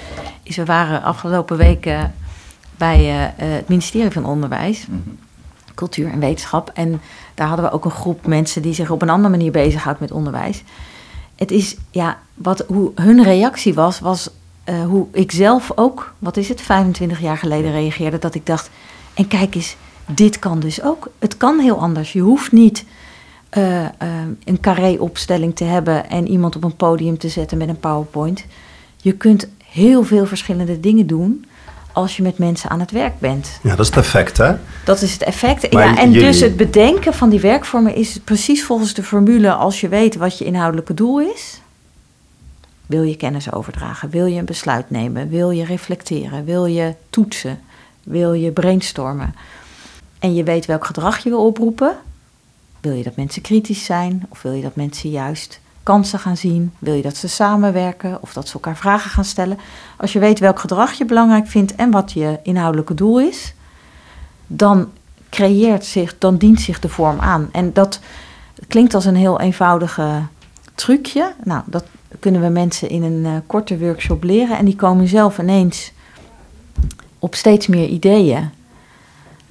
is 0.43 0.55
we 0.55 0.65
waren 0.65 1.03
afgelopen 1.03 1.57
weken 1.57 2.13
bij 2.77 2.99
uh, 2.99 3.15
het 3.35 3.67
ministerie 3.67 4.11
van 4.11 4.25
Onderwijs, 4.25 4.85
mm 4.87 5.01
-hmm. 5.03 5.17
Cultuur 5.79 6.11
en 6.11 6.19
Wetenschap. 6.19 6.71
En 6.73 7.01
daar 7.33 7.47
hadden 7.47 7.65
we 7.65 7.71
ook 7.71 7.85
een 7.85 7.91
groep 7.91 8.27
mensen 8.27 8.61
die 8.61 8.73
zich 8.73 8.91
op 8.91 9.01
een 9.01 9.09
andere 9.09 9.29
manier 9.29 9.51
bezighoudt 9.51 9.99
met 9.99 10.11
onderwijs. 10.11 10.63
Het 11.35 11.51
is, 11.51 11.75
ja, 11.91 12.17
wat, 12.33 12.63
hoe 12.67 12.91
hun 12.95 13.23
reactie 13.23 13.73
was, 13.73 13.99
was 13.99 14.29
uh, 14.69 14.85
hoe 14.85 15.07
ik 15.11 15.31
zelf 15.31 15.71
ook, 15.75 16.13
wat 16.19 16.37
is 16.37 16.49
het, 16.49 16.61
25 16.61 17.19
jaar 17.19 17.37
geleden 17.37 17.71
reageerde. 17.71 18.19
Dat 18.19 18.35
ik 18.35 18.45
dacht, 18.45 18.69
en 19.13 19.27
kijk 19.27 19.55
eens, 19.55 19.75
dit 20.05 20.39
kan 20.39 20.59
dus 20.59 20.81
ook. 20.81 21.09
Het 21.19 21.37
kan 21.37 21.59
heel 21.59 21.79
anders. 21.79 22.13
Je 22.13 22.21
hoeft 22.21 22.51
niet 22.51 22.85
uh, 23.57 23.81
uh, 23.81 23.87
een 24.43 24.59
carré-opstelling 24.59 25.55
te 25.55 25.63
hebben 25.63 26.09
en 26.09 26.27
iemand 26.27 26.55
op 26.55 26.63
een 26.63 26.75
podium 26.75 27.17
te 27.17 27.29
zetten 27.29 27.57
met 27.57 27.69
een 27.69 27.79
PowerPoint. 27.79 28.45
Je 28.97 29.13
kunt 29.13 29.47
heel 29.65 30.03
veel 30.03 30.25
verschillende 30.25 30.79
dingen 30.79 31.07
doen 31.07 31.45
als 31.99 32.17
je 32.17 32.23
met 32.23 32.37
mensen 32.37 32.69
aan 32.69 32.79
het 32.79 32.91
werk 32.91 33.19
bent. 33.19 33.59
Ja, 33.63 33.69
dat 33.69 33.79
is 33.79 33.87
het 33.87 33.97
effect, 33.97 34.37
hè? 34.37 34.55
Dat 34.83 35.01
is 35.01 35.13
het 35.13 35.23
effect. 35.23 35.73
Maar 35.73 35.87
ja, 35.87 35.97
en 35.97 36.11
dus 36.11 36.39
het 36.39 36.57
bedenken 36.57 37.13
van 37.13 37.29
die 37.29 37.39
werkvormen 37.39 37.95
is 37.95 38.19
precies 38.23 38.63
volgens 38.63 38.93
de 38.93 39.03
formule 39.03 39.53
als 39.53 39.81
je 39.81 39.87
weet 39.87 40.15
wat 40.15 40.37
je 40.37 40.45
inhoudelijke 40.45 40.93
doel 40.93 41.19
is. 41.19 41.61
Wil 42.85 43.03
je 43.03 43.15
kennis 43.15 43.53
overdragen? 43.53 44.09
Wil 44.09 44.25
je 44.25 44.39
een 44.39 44.45
besluit 44.45 44.89
nemen? 44.89 45.29
Wil 45.29 45.49
je 45.49 45.65
reflecteren? 45.65 46.45
Wil 46.45 46.65
je 46.65 46.93
toetsen? 47.09 47.59
Wil 48.03 48.33
je 48.33 48.51
brainstormen? 48.51 49.35
En 50.19 50.33
je 50.33 50.43
weet 50.43 50.65
welk 50.65 50.85
gedrag 50.85 51.17
je 51.17 51.29
wil 51.29 51.45
oproepen. 51.45 51.95
Wil 52.81 52.93
je 52.93 53.03
dat 53.03 53.15
mensen 53.15 53.41
kritisch 53.41 53.85
zijn? 53.85 54.25
Of 54.29 54.41
wil 54.41 54.51
je 54.51 54.61
dat 54.61 54.75
mensen 54.75 55.09
juist 55.09 55.59
kansen 55.89 56.19
gaan 56.19 56.37
zien? 56.37 56.73
Wil 56.79 56.93
je 56.93 57.01
dat 57.01 57.17
ze 57.17 57.27
samenwerken 57.27 58.17
of 58.21 58.33
dat 58.33 58.47
ze 58.47 58.53
elkaar 58.53 58.77
vragen 58.77 59.11
gaan 59.11 59.25
stellen? 59.25 59.57
Als 59.97 60.13
je 60.13 60.19
weet 60.19 60.39
welk 60.39 60.59
gedrag 60.59 60.93
je 60.93 61.05
belangrijk 61.05 61.47
vindt 61.47 61.75
en 61.75 61.91
wat 61.91 62.11
je 62.11 62.39
inhoudelijke 62.43 62.93
doel 62.93 63.19
is, 63.19 63.53
dan 64.47 64.89
creëert 65.29 65.85
zich, 65.85 66.17
dan 66.17 66.37
dient 66.37 66.61
zich 66.61 66.79
de 66.79 66.89
vorm 66.89 67.19
aan. 67.19 67.49
En 67.51 67.73
dat 67.73 67.99
klinkt 68.67 68.93
als 68.93 69.05
een 69.05 69.15
heel 69.15 69.39
eenvoudige 69.39 70.21
trucje. 70.75 71.33
Nou, 71.43 71.63
dat 71.65 71.85
kunnen 72.19 72.41
we 72.41 72.47
mensen 72.47 72.89
in 72.89 73.03
een 73.03 73.25
uh, 73.25 73.31
korte 73.47 73.77
workshop 73.77 74.23
leren 74.23 74.57
en 74.57 74.65
die 74.65 74.75
komen 74.75 75.07
zelf 75.07 75.37
ineens 75.37 75.91
op 77.19 77.35
steeds 77.35 77.67
meer 77.67 77.87
ideeën. 77.87 78.49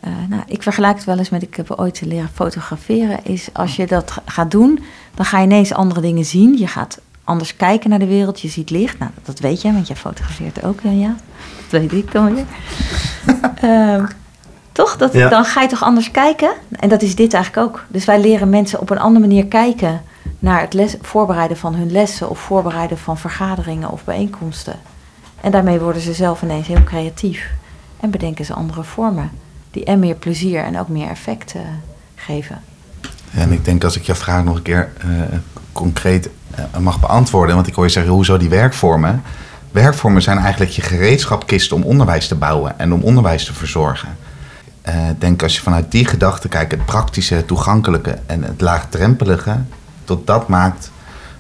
Uh, 0.05 0.13
nou, 0.29 0.43
ik 0.47 0.63
vergelijk 0.63 0.97
het 0.97 1.05
wel 1.05 1.19
eens 1.19 1.31
met, 1.31 1.43
ik 1.43 1.57
heb 1.57 1.71
ooit 1.71 2.01
leren 2.01 2.31
fotograferen, 2.35 3.25
is 3.25 3.49
als 3.53 3.77
je 3.77 3.87
dat 3.87 4.15
gaat 4.25 4.51
doen, 4.51 4.81
dan 5.19 5.27
ga 5.27 5.39
je 5.39 5.45
ineens 5.45 5.73
andere 5.73 6.01
dingen 6.01 6.25
zien. 6.25 6.59
Je 6.59 6.67
gaat 6.67 7.01
anders 7.25 7.57
kijken 7.57 7.91
naar 7.91 7.99
de 7.99 8.07
wereld, 8.07 8.41
je 8.41 8.49
ziet 8.49 8.71
licht. 8.71 8.99
Nou, 8.99 9.11
dat 9.25 9.39
weet 9.39 9.63
jij, 9.63 9.73
want 9.73 9.87
jij 9.87 9.97
fotografeert 9.97 10.65
ook, 10.65 10.81
ja. 10.83 11.15
Dat 11.69 11.81
weet 11.81 11.93
ik 11.93 12.13
dan 12.13 12.35
weer. 12.35 12.45
uh, 13.65 14.05
toch? 14.73 14.97
Dat, 14.97 15.13
Ja. 15.13 15.29
Dan 15.29 15.45
ga 15.45 15.63
je 15.63 15.69
toch 15.69 15.83
anders 15.83 16.11
kijken? 16.11 16.51
En 16.71 16.89
dat 16.89 17.03
is 17.03 17.15
dit 17.15 17.35
eigenlijk 17.35 17.67
ook. 17.67 17.85
Dus 17.89 18.05
wij 18.05 18.21
leren 18.21 18.49
mensen 18.49 18.81
op 18.81 18.91
een 18.91 18.99
andere 18.99 19.27
manier 19.27 19.47
kijken 19.47 20.03
naar 20.39 20.61
het 20.61 20.75
les, 20.75 20.97
voorbereiden 21.01 21.57
van 21.57 21.75
hun 21.75 21.93
lessen 21.93 22.31
of 22.31 22.39
voorbereiden 22.39 22.99
van 22.99 23.19
vergaderingen 23.19 23.91
of 23.91 24.05
bijeenkomsten. 24.05 24.79
En 25.41 25.51
daarmee 25.51 25.81
worden 25.81 26.03
ze 26.03 26.13
zelf 26.13 26.43
ineens 26.43 26.67
heel 26.67 26.85
creatief 26.85 27.51
en 28.01 28.11
bedenken 28.11 28.45
ze 28.45 28.55
andere 28.55 28.83
vormen 28.83 29.31
die 29.71 29.85
en 29.85 29.99
meer 29.99 30.15
plezier 30.15 30.63
en 30.63 30.79
ook 30.79 30.89
meer 30.89 31.09
effect 31.09 31.55
uh, 31.55 31.63
geven. 32.15 32.63
En 33.39 33.53
ik 33.53 33.65
denk 33.65 33.85
als 33.85 33.97
ik 33.97 34.03
jouw 34.03 34.15
vraag 34.15 34.45
nog 34.45 34.57
een 34.57 34.63
keer 34.63 34.93
uh, 35.05 35.21
concreet 35.73 36.29
uh, 36.59 36.81
mag 36.81 37.01
beantwoorden, 37.01 37.55
want 37.55 37.67
ik 37.67 37.75
hoor 37.75 37.85
je 37.85 37.91
zeggen, 37.91 38.13
hoezo 38.13 38.37
die 38.37 38.49
werkvormen? 38.49 39.23
Werkvormen 39.71 40.23
zijn 40.23 40.39
eigenlijk 40.39 40.71
je 40.71 40.83
gereedschapkist 40.83 41.73
om 41.73 41.83
onderwijs 41.83 42.29
te 42.29 42.35
bouwen 42.35 42.79
en 42.79 42.93
om 42.93 43.03
onderwijs 43.03 43.45
te 43.45 43.55
verzorgen. 43.55 44.09
Uh, 44.89 45.09
Ik 45.09 45.21
denk 45.21 45.43
als 45.43 45.55
je 45.55 45.63
vanuit 45.63 45.91
die 45.91 46.07
gedachte 46.07 46.49
kijkt, 46.49 46.71
het 46.71 46.85
praktische, 46.85 47.35
het 47.35 47.47
toegankelijke 47.47 48.19
en 48.27 48.43
het 48.43 48.61
laagdrempelige, 48.61 49.57
tot 50.05 50.27
dat 50.27 50.49
maakt 50.49 50.91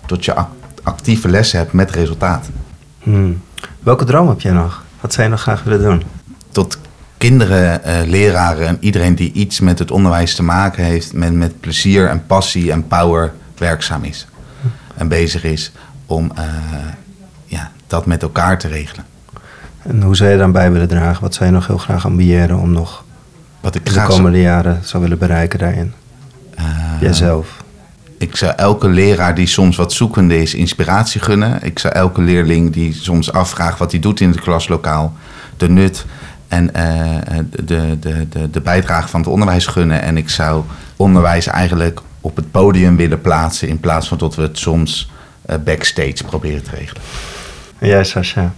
dat 0.06 0.24
je 0.24 0.34
act 0.34 0.56
actieve 0.82 1.28
lessen 1.28 1.58
hebt 1.58 1.72
met 1.72 1.90
resultaten. 1.90 2.54
Hmm. 3.02 3.42
Welke 3.80 4.04
droom 4.04 4.28
heb 4.28 4.40
jij 4.40 4.52
nog? 4.52 4.82
Wat 5.00 5.12
zou 5.12 5.24
je 5.24 5.32
nog 5.32 5.40
graag 5.40 5.62
willen 5.62 5.82
doen? 5.82 6.02
Tot 6.50 6.78
kinderen, 7.18 7.80
uh, 7.86 8.08
leraren 8.10 8.66
en 8.66 8.76
iedereen 8.80 9.14
die 9.14 9.32
iets 9.32 9.60
met 9.60 9.78
het 9.78 9.90
onderwijs 9.90 10.34
te 10.34 10.42
maken 10.42 10.84
heeft, 10.84 11.12
met, 11.12 11.32
met 11.32 11.60
plezier 11.60 12.08
en 12.08 12.26
passie 12.26 12.72
en 12.72 12.86
power 12.86 13.32
werkzaam 13.56 14.04
is. 14.04 14.26
En 14.96 15.08
bezig 15.08 15.44
is 15.44 15.72
om 16.06 16.32
uh, 16.38 16.44
ja, 17.44 17.70
dat 17.86 18.06
met 18.06 18.22
elkaar 18.22 18.58
te 18.58 18.68
regelen. 18.68 19.04
En 19.82 20.02
hoe 20.02 20.16
zou 20.16 20.30
je 20.30 20.36
dan 20.36 20.52
bij 20.52 20.72
willen 20.72 20.88
dragen? 20.88 21.22
Wat 21.22 21.34
zou 21.34 21.48
je 21.48 21.54
nog 21.54 21.66
heel 21.66 21.78
graag 21.78 22.04
ambiëren 22.04 22.58
om 22.58 22.72
nog 22.72 23.04
Wat 23.60 23.74
ik 23.74 23.86
de 23.86 24.02
komende 24.02 24.40
jaren 24.40 24.80
zou 24.82 25.02
willen 25.02 25.18
bereiken 25.18 25.58
daarin? 25.58 25.92
Uh, 26.58 26.64
Jijzelf. 27.00 27.56
ik 28.18 28.36
zou 28.36 28.52
elke 28.56 28.88
leraar 28.88 29.34
die 29.34 29.46
soms 29.46 29.76
wat 29.76 29.92
zoekende 29.92 30.42
is, 30.42 30.54
inspiratie 30.54 31.20
gunnen. 31.20 31.62
Ik 31.62 31.78
zou 31.78 31.94
elke 31.94 32.20
leerling 32.20 32.72
die 32.72 32.94
soms 32.94 33.32
afvraagt 33.32 33.78
wat 33.78 33.90
hij 33.90 34.00
doet 34.00 34.20
in 34.20 34.30
het 34.30 34.40
klaslokaal, 34.40 35.16
de 35.56 35.68
nut 35.68 36.06
en 36.48 36.66
de, 37.50 37.98
de, 38.00 38.28
de, 38.28 38.50
de 38.50 38.60
bijdrage 38.60 39.08
van 39.08 39.20
het 39.20 39.28
onderwijs 39.28 39.66
gunnen. 39.66 40.02
En 40.02 40.16
ik 40.16 40.28
zou 40.28 40.64
onderwijs 40.96 41.46
eigenlijk 41.46 42.00
op 42.20 42.36
het 42.36 42.50
podium 42.50 42.96
willen 42.96 43.20
plaatsen 43.20 43.68
in 43.68 43.80
plaats 43.80 44.08
van 44.08 44.18
dat 44.18 44.34
we 44.34 44.42
het 44.42 44.58
soms 44.58 45.10
backstage 45.64 46.24
proberen 46.26 46.62
te 46.62 46.70
regelen. 46.70 47.02
En 47.78 47.88
jij, 47.88 48.04
Sascha? 48.04 48.52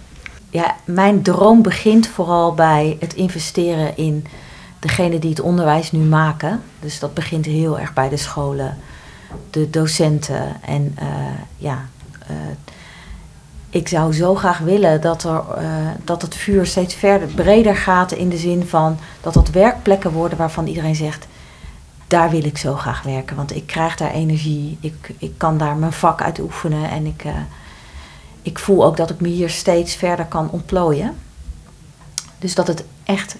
Ja, 0.51 0.77
mijn 0.85 1.23
droom 1.23 1.63
begint 1.63 2.09
vooral 2.09 2.55
bij 2.55 2.97
het 3.01 3.15
investeren 3.15 3.97
in 3.97 4.27
degene 4.79 5.19
die 5.19 5.31
het 5.31 5.41
onderwijs 5.41 5.93
nu 5.93 5.99
maken. 5.99 6.61
Dus 6.81 6.99
dat 6.99 7.15
begint 7.15 7.45
heel 7.45 7.79
erg 7.79 7.93
bij 7.93 8.09
de 8.09 8.17
scholen, 8.17 8.77
de 9.51 9.71
docenten. 9.71 10.63
En 10.63 10.97
uh, 11.03 11.07
ja, 11.57 11.85
uh, 12.31 12.37
ik 13.71 13.89
zou 13.89 14.13
zo 14.13 14.35
graag 14.35 14.59
willen 14.59 15.01
dat, 15.01 15.25
er, 15.25 15.43
uh, 15.59 15.65
dat 16.05 16.23
het 16.23 16.35
vuur 16.35 16.67
steeds 16.67 16.95
verder 16.95 17.29
breder 17.29 17.77
gaat 17.77 18.13
in 18.13 18.29
de 18.29 18.37
zin 18.37 18.67
van 18.67 18.99
dat 19.21 19.35
dat 19.35 19.51
werkplekken 19.51 20.13
worden 20.13 20.39
waarvan 20.39 20.67
iedereen 20.67 20.95
zegt, 20.95 21.27
daar 22.07 22.31
wil 22.31 22.45
ik 22.45 22.59
zo 22.59 22.75
graag 22.75 23.03
werken. 23.03 23.37
Want 23.37 23.57
ik 23.57 23.67
krijg 23.67 23.97
daar 23.97 24.11
energie, 24.11 24.79
ik, 24.81 25.15
ik 25.19 25.33
kan 25.37 25.59
daar 25.59 25.77
mijn 25.77 25.93
vak 25.93 26.23
uit 26.23 26.41
oefenen 26.41 26.91
en 26.91 27.07
ik, 27.07 27.25
ik 28.43 28.59
voel 28.59 28.85
ook 28.85 28.97
dat 28.97 29.11
ik 29.11 29.21
me 29.21 29.29
hier 29.29 29.51
steeds 29.51 29.95
verder 29.95 30.25
kan 30.25 30.51
ontplooien. 30.51 31.15
Dus 32.39 32.55
dat 32.55 32.67
het 32.67 32.85
echt 33.05 33.37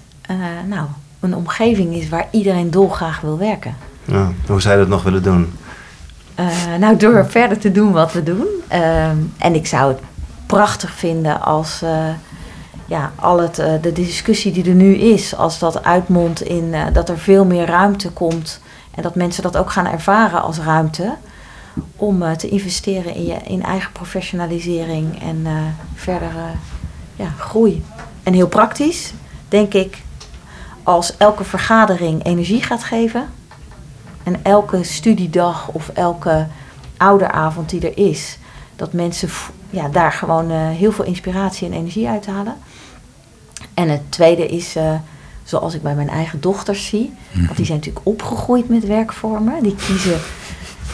nou, 0.67 0.87
een 1.19 1.35
omgeving 1.35 1.93
is 1.93 2.09
waar 2.09 2.27
iedereen 2.31 2.71
dolgraag 2.71 3.21
wil 3.21 3.37
werken. 3.37 3.75
Ja, 4.05 4.31
hoe 4.47 4.61
zou 4.61 4.73
je 4.73 4.79
dat 4.79 4.89
nog 4.89 5.03
willen 5.03 5.23
doen? 5.23 5.53
Uh, 6.39 6.75
nou, 6.79 6.97
door 6.97 7.25
verder 7.29 7.57
te 7.57 7.71
doen 7.71 7.91
wat 7.91 8.13
we 8.13 8.23
doen. 8.23 8.45
Uh, 8.71 9.09
en 9.37 9.53
ik 9.53 9.67
zou 9.67 9.91
het 9.91 9.99
prachtig 10.57 10.91
vinden 10.91 11.41
als 11.41 11.81
uh, 11.83 11.89
ja, 12.85 13.11
al 13.15 13.39
het, 13.39 13.59
uh, 13.59 13.73
de 13.81 13.91
discussie 13.91 14.51
die 14.51 14.65
er 14.65 14.75
nu 14.75 14.95
is, 14.95 15.35
als 15.35 15.59
dat 15.59 15.83
uitmondt 15.83 16.41
in 16.41 16.75
dat 16.93 17.09
er 17.09 17.17
veel 17.17 17.45
meer 17.45 17.65
ruimte 17.65 18.11
komt 18.11 18.59
en 18.95 19.03
dat 19.03 19.15
mensen 19.15 19.43
dat 19.43 19.57
ook 19.57 19.71
gaan 19.71 19.87
ervaren 19.87 20.41
als 20.41 20.57
ruimte 20.57 21.15
om 21.95 22.37
te 22.37 22.49
investeren 22.49 23.15
in 23.15 23.25
je 23.25 23.37
in 23.43 23.63
eigen 23.63 23.91
professionalisering 23.91 25.21
en 25.21 25.47
verdere 25.95 26.45
ja, 27.15 27.27
groei. 27.37 27.83
En 28.23 28.33
heel 28.33 28.47
praktisch, 28.47 29.13
denk 29.49 29.73
ik, 29.73 29.97
als 30.83 31.17
elke 31.17 31.43
vergadering 31.43 32.25
energie 32.25 32.63
gaat 32.63 32.83
geven 32.83 33.29
en 34.23 34.43
elke 34.43 34.83
studiedag 34.83 35.67
of 35.67 35.89
elke 35.89 36.47
ouderavond 36.97 37.69
die 37.69 37.89
er 37.89 37.97
is, 37.97 38.37
dat 38.81 38.93
mensen 38.93 39.29
ja, 39.69 39.87
daar 39.87 40.11
gewoon 40.11 40.51
uh, 40.51 40.69
heel 40.69 40.91
veel 40.91 41.05
inspiratie 41.05 41.67
en 41.67 41.73
energie 41.73 42.07
uithalen. 42.07 42.55
En 43.73 43.89
het 43.89 44.01
tweede 44.09 44.47
is, 44.47 44.75
uh, 44.75 44.93
zoals 45.43 45.73
ik 45.73 45.81
bij 45.81 45.95
mijn 45.95 46.09
eigen 46.09 46.41
dochters 46.41 46.87
zie, 46.87 47.13
want 47.33 47.55
die 47.55 47.65
zijn 47.65 47.77
natuurlijk 47.77 48.05
opgegroeid 48.05 48.69
met 48.69 48.85
werkvormen, 48.85 49.63
die 49.63 49.75
kiezen, 49.75 50.19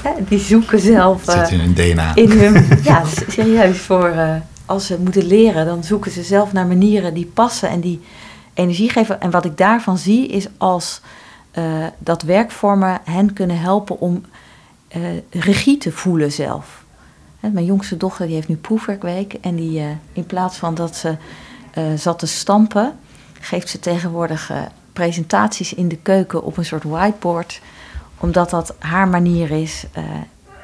hè, 0.04 0.12
die 0.28 0.40
zoeken 0.40 0.80
zelf. 0.80 1.28
Uh, 1.28 1.40
zit 1.40 1.52
in 1.52 1.60
hun 1.60 1.74
DNA. 1.74 2.16
In 2.16 2.32
hun, 2.32 2.68
ja, 2.84 3.04
serieus, 3.28 3.78
voor 3.78 4.14
als 4.66 4.86
ze 4.86 4.98
moeten 5.00 5.26
leren, 5.26 5.66
dan 5.66 5.84
zoeken 5.84 6.12
ze 6.12 6.24
zelf 6.24 6.54
naar 6.54 6.68
manieren 6.68 7.14
die 7.14 7.32
passen 7.34 7.70
en 7.70 7.80
die 7.80 8.02
energie 8.54 8.90
geven. 8.90 9.22
En 9.22 9.32
wat 9.32 9.46
ik 9.46 9.58
daarvan 9.58 9.98
zie 9.98 10.28
is 10.28 10.48
als 10.58 11.02
dat 11.98 12.22
werkvormen 12.22 13.00
hen 13.04 13.34
kunnen 13.34 13.60
helpen 13.60 14.00
om 14.00 14.24
regie 15.30 15.78
te 15.78 15.92
voelen 15.92 16.32
zelf. 16.32 16.86
Mijn 17.40 17.66
jongste 17.66 17.98
dochter 17.98 18.26
die 18.26 18.36
heeft 18.36 18.48
nu 18.48 18.56
proefwerkweek 18.56 19.34
en 19.34 19.56
die 19.56 19.80
uh, 19.80 19.86
in 20.14 20.26
plaats 20.26 20.58
van 20.58 20.76
dat 20.76 20.96
ze 20.96 21.16
zat 21.96 22.20
te 22.20 22.28
stampen, 22.28 22.98
geeft 23.40 23.70
ze 23.70 23.80
tegenwoordig 23.80 24.52
presentaties 24.94 25.74
in 25.74 25.88
de 25.88 25.98
keuken 25.98 26.44
op 26.44 26.58
een 26.58 26.66
soort 26.66 26.84
whiteboard, 26.84 27.62
omdat 28.18 28.50
dat 28.50 28.76
haar 28.80 29.08
manier 29.08 29.52
is. 29.52 29.86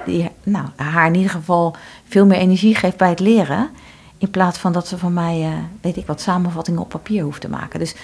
die 0.06 0.30
nou, 0.44 0.66
haar 0.76 1.08
in 1.08 1.16
ieder 1.16 1.32
geval 1.32 1.76
veel 2.08 2.26
meer 2.26 2.38
energie 2.38 2.76
geeft 2.76 2.98
bij 2.98 3.10
het 3.10 3.20
leren. 3.20 3.70
In 4.18 4.30
plaats 4.30 4.58
van 4.58 4.72
dat 4.72 4.88
ze 4.88 4.98
van 4.98 5.14
mij, 5.14 5.50
weet 5.82 5.98
ik 5.98 6.06
wat, 6.06 6.22
samenvattingen 6.22 6.82
op 6.82 6.90
papier 6.90 7.24
hoeft 7.24 7.42
te 7.42 7.50
maken. 7.50 7.80
Dus 7.80 7.96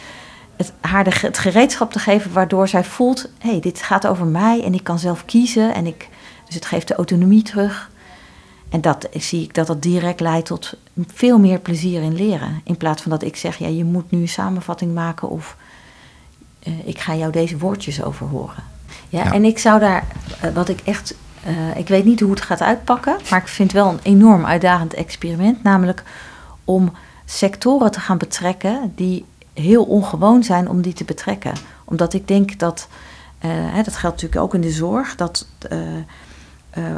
het, 0.60 0.74
haar 0.82 1.04
de, 1.04 1.12
het 1.22 1.38
gereedschap 1.38 1.92
te 1.92 2.00
geven 2.00 2.34
waardoor 2.34 2.68
zij 2.68 2.84
voelt: 2.84 3.30
hé, 3.38 3.50
hey, 3.50 3.60
dit 3.60 3.82
gaat 3.82 4.08
over 4.08 4.26
mij 4.26 4.64
en 4.64 4.74
ik 4.74 4.84
kan 4.84 5.00
zelf 5.00 5.26
kiezen. 5.26 5.74
En 5.74 5.86
ik, 5.86 6.10
dus 6.46 6.56
het 6.56 6.66
geeft 6.66 6.88
de 6.88 6.96
autonomie 6.96 7.44
terug. 7.44 7.90
En 8.70 8.82
dat 8.82 9.08
zie 9.14 9.44
ik 9.44 9.54
dat 9.54 9.68
dat 9.68 9.82
direct 9.82 10.20
leidt 10.20 10.46
tot 10.46 10.74
veel 11.08 11.40
meer 11.40 11.60
plezier 11.60 12.02
in 12.02 12.16
leren. 12.16 12.62
In 12.64 12.78
plaats 12.78 13.02
van 13.02 13.12
dat 13.12 13.24
ik 13.24 13.36
zeg: 13.36 13.58
ja, 13.58 13.68
je 13.68 13.84
moet 13.84 14.12
nu 14.12 14.22
een 14.22 14.28
samenvatting 14.28 14.94
maken 14.94 15.30
of 15.30 15.58
uh, 16.68 16.88
ik 16.88 17.00
ga 17.00 17.16
jou 17.16 17.32
deze 17.32 17.58
woordjes 17.58 18.04
over 18.04 18.28
horen. 18.28 18.64
Ja, 19.10 19.24
ja. 19.24 19.34
en 19.34 19.46
ik 19.46 19.60
zou 19.60 19.80
daar, 19.80 20.08
uh, 20.46 20.52
wat 20.52 20.70
ik 20.70 20.82
echt 20.84 21.16
uh, 21.48 21.78
ik 21.78 21.88
weet 21.88 22.06
niet 22.06 22.20
hoe 22.20 22.32
het 22.32 22.42
gaat 22.42 22.62
uitpakken, 22.62 23.18
maar 23.30 23.42
ik 23.42 23.48
vind 23.48 23.72
wel 23.72 23.90
een 23.90 24.00
enorm 24.02 24.46
uitdagend 24.46 24.94
experiment. 24.94 25.64
Namelijk 25.64 26.04
om 26.64 26.92
sectoren 27.26 27.92
te 27.92 28.00
gaan 28.00 28.18
betrekken 28.18 28.94
die 28.96 29.26
heel 29.54 29.84
ongewoon 29.84 30.44
zijn 30.44 30.70
om 30.70 30.82
die 30.82 30.94
te 30.94 31.04
betrekken. 31.04 31.54
Omdat 31.86 32.14
ik 32.14 32.28
denk 32.28 32.60
dat, 32.60 32.88
hè, 33.48 33.84
dat 33.84 33.96
geldt 33.96 34.16
natuurlijk 34.16 34.42
ook 34.42 34.54
in 34.54 34.62
de 34.62 34.72
zorg, 34.72 35.16
dat 35.16 35.48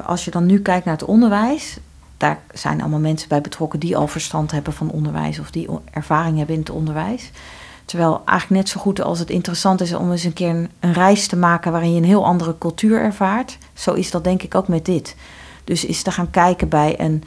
als 0.06 0.26
je 0.26 0.32
dan 0.32 0.46
nu 0.46 0.60
kijkt 0.60 0.86
naar 0.86 0.94
het 0.94 1.04
onderwijs, 1.04 1.78
daar 2.18 2.40
zijn 2.54 2.82
allemaal 2.82 3.00
mensen 3.00 3.30
bij 3.30 3.42
betrokken 3.42 3.80
die 3.80 3.98
al 3.98 4.08
verstand 4.08 4.52
hebben 4.52 4.74
van 4.74 4.92
onderwijs 4.92 5.40
of 5.40 5.52
die 5.52 5.68
ervaring 5.92 6.38
hebben 6.38 6.56
in 6.56 6.62
het 6.62 6.70
onderwijs. 6.70 7.32
Terwijl 7.86 8.22
eigenlijk 8.26 8.62
net 8.62 8.70
zo 8.70 8.80
goed 8.80 9.02
als 9.02 9.20
het 9.20 9.30
interessant 9.30 9.82
is 9.82 9.94
om 9.94 10.12
eens 10.12 10.24
een 10.24 10.34
keer 10.34 10.70
een, 10.80 10.94
reis 10.94 11.28
te 11.28 11.36
maken 11.36 11.72
waarin 11.72 11.92
je 11.92 11.98
een 11.98 12.04
heel 12.04 12.26
andere 12.26 12.58
cultuur 12.58 13.00
ervaart, 13.00 13.58
zo 13.74 13.94
is 13.94 14.12
dat 14.12 14.24
denk 14.24 14.44
ik 14.44 14.56
ook 14.56 14.68
met 14.68 14.86
dit. 14.86 15.16
Dus 15.64 15.86
is 15.86 16.02
te 16.02 16.12
gaan 16.12 16.30
kijken 16.30 16.70
bij 16.70 17.00
een 17.00 17.24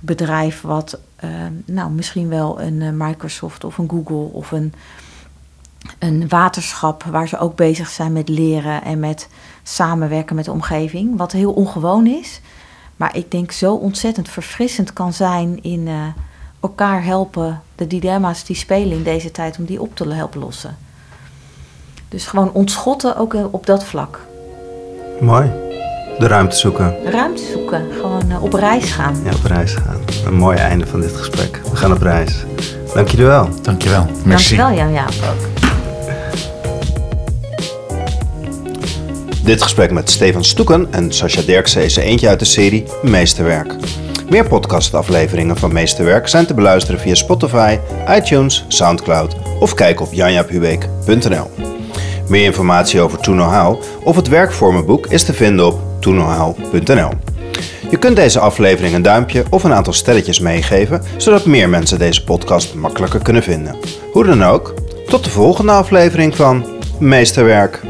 bedrijf 0.00 0.60
wat, 0.60 0.98
uh, 1.24 1.30
nou 1.64 1.90
misschien 1.90 2.28
wel 2.28 2.60
een 2.60 2.80
uh, 2.80 2.90
Microsoft 2.92 3.64
of 3.64 3.78
een 3.78 3.90
Google 3.90 4.32
of 4.32 4.50
een, 4.50 4.74
een 5.98 6.28
waterschap 6.28 7.02
waar 7.02 7.28
ze 7.28 7.38
ook 7.38 7.56
bezig 7.56 7.88
zijn 7.88 8.12
met 8.12 8.28
leren 8.28 8.82
en 8.82 9.00
met 9.00 9.28
samenwerken 9.62 10.36
met 10.36 10.44
de 10.44 10.52
omgeving, 10.52 11.16
wat 11.16 11.32
heel 11.32 11.52
ongewoon 11.52 12.06
is. 12.06 12.40
Maar 12.96 13.16
ik 13.16 13.30
denk 13.30 13.52
zo 13.52 13.74
ontzettend 13.74 14.28
verfrissend 14.28 14.92
kan 14.92 15.12
zijn 15.12 15.62
in. 15.62 15.86
Uh, 15.86 15.94
elkaar 16.60 17.04
helpen, 17.04 17.60
de 17.74 17.86
dilemma's 17.86 18.44
die 18.44 18.56
spelen 18.56 18.96
in 18.96 19.02
deze 19.02 19.30
tijd, 19.30 19.58
om 19.58 19.64
die 19.64 19.80
op 19.80 19.96
te 19.96 20.08
helpen 20.08 20.40
lossen. 20.40 20.76
Dus 22.08 22.26
gewoon 22.26 22.52
ontschotten 22.52 23.16
ook 23.16 23.36
op 23.50 23.66
dat 23.66 23.84
vlak. 23.84 24.20
Mooi. 25.20 25.50
De 26.18 26.26
ruimte 26.26 26.56
zoeken. 26.56 26.94
De 27.04 27.10
ruimte 27.10 27.42
zoeken. 27.52 27.86
Gewoon 27.92 28.30
uh, 28.30 28.42
op 28.42 28.52
reis 28.52 28.92
gaan. 28.92 29.16
Ja, 29.24 29.30
op 29.30 29.44
reis 29.44 29.74
gaan. 29.74 30.00
Een 30.26 30.34
mooi 30.34 30.56
einde 30.56 30.86
van 30.86 31.00
dit 31.00 31.16
gesprek. 31.16 31.60
We 31.70 31.76
gaan 31.76 31.92
op 31.92 32.02
reis. 32.02 32.44
Dank 32.94 33.08
jullie 33.08 33.26
wel. 33.26 33.48
Dank 33.62 33.82
je 33.82 33.88
wel. 33.88 34.06
Merci. 34.24 34.56
Dank 34.56 34.70
je 34.70 34.76
wel, 34.76 34.84
Jan 34.84 34.92
Jaap 34.92 35.08
ook. 35.08 35.59
Dit 39.50 39.62
gesprek 39.62 39.90
met 39.90 40.10
Stefan 40.10 40.44
Stoeken 40.44 40.86
en 40.90 41.12
Sascha 41.12 41.42
Derksen 41.42 41.84
is 41.84 41.96
eentje 41.96 42.28
uit 42.28 42.38
de 42.38 42.44
serie 42.44 42.84
Meesterwerk. 43.02 43.74
Meer 44.28 44.48
podcastafleveringen 44.48 45.56
van 45.56 45.72
Meesterwerk 45.72 46.28
zijn 46.28 46.46
te 46.46 46.54
beluisteren 46.54 47.00
via 47.00 47.14
Spotify, 47.14 47.78
iTunes, 48.08 48.64
Soundcloud 48.68 49.36
of 49.60 49.74
kijk 49.74 50.00
op 50.00 50.12
janjaphubeek.nl. 50.12 51.50
Meer 52.28 52.44
informatie 52.44 53.00
over 53.00 53.18
To 53.18 53.32
Know 53.32 53.54
How 53.54 53.82
of 54.04 54.16
het 54.16 54.28
werkvormenboek 54.28 55.06
is 55.06 55.24
te 55.24 55.32
vinden 55.32 55.66
op 55.66 55.80
toknowhow.nl. 56.00 57.10
Je 57.90 57.98
kunt 57.98 58.16
deze 58.16 58.40
aflevering 58.40 58.94
een 58.94 59.02
duimpje 59.02 59.44
of 59.48 59.64
een 59.64 59.72
aantal 59.72 59.92
sterretjes 59.92 60.40
meegeven, 60.40 61.02
zodat 61.16 61.46
meer 61.46 61.68
mensen 61.68 61.98
deze 61.98 62.24
podcast 62.24 62.74
makkelijker 62.74 63.22
kunnen 63.22 63.42
vinden. 63.42 63.76
Hoe 64.12 64.24
dan 64.24 64.44
ook, 64.44 64.74
tot 65.06 65.24
de 65.24 65.30
volgende 65.30 65.72
aflevering 65.72 66.36
van 66.36 66.66
Meesterwerk. 66.98 67.80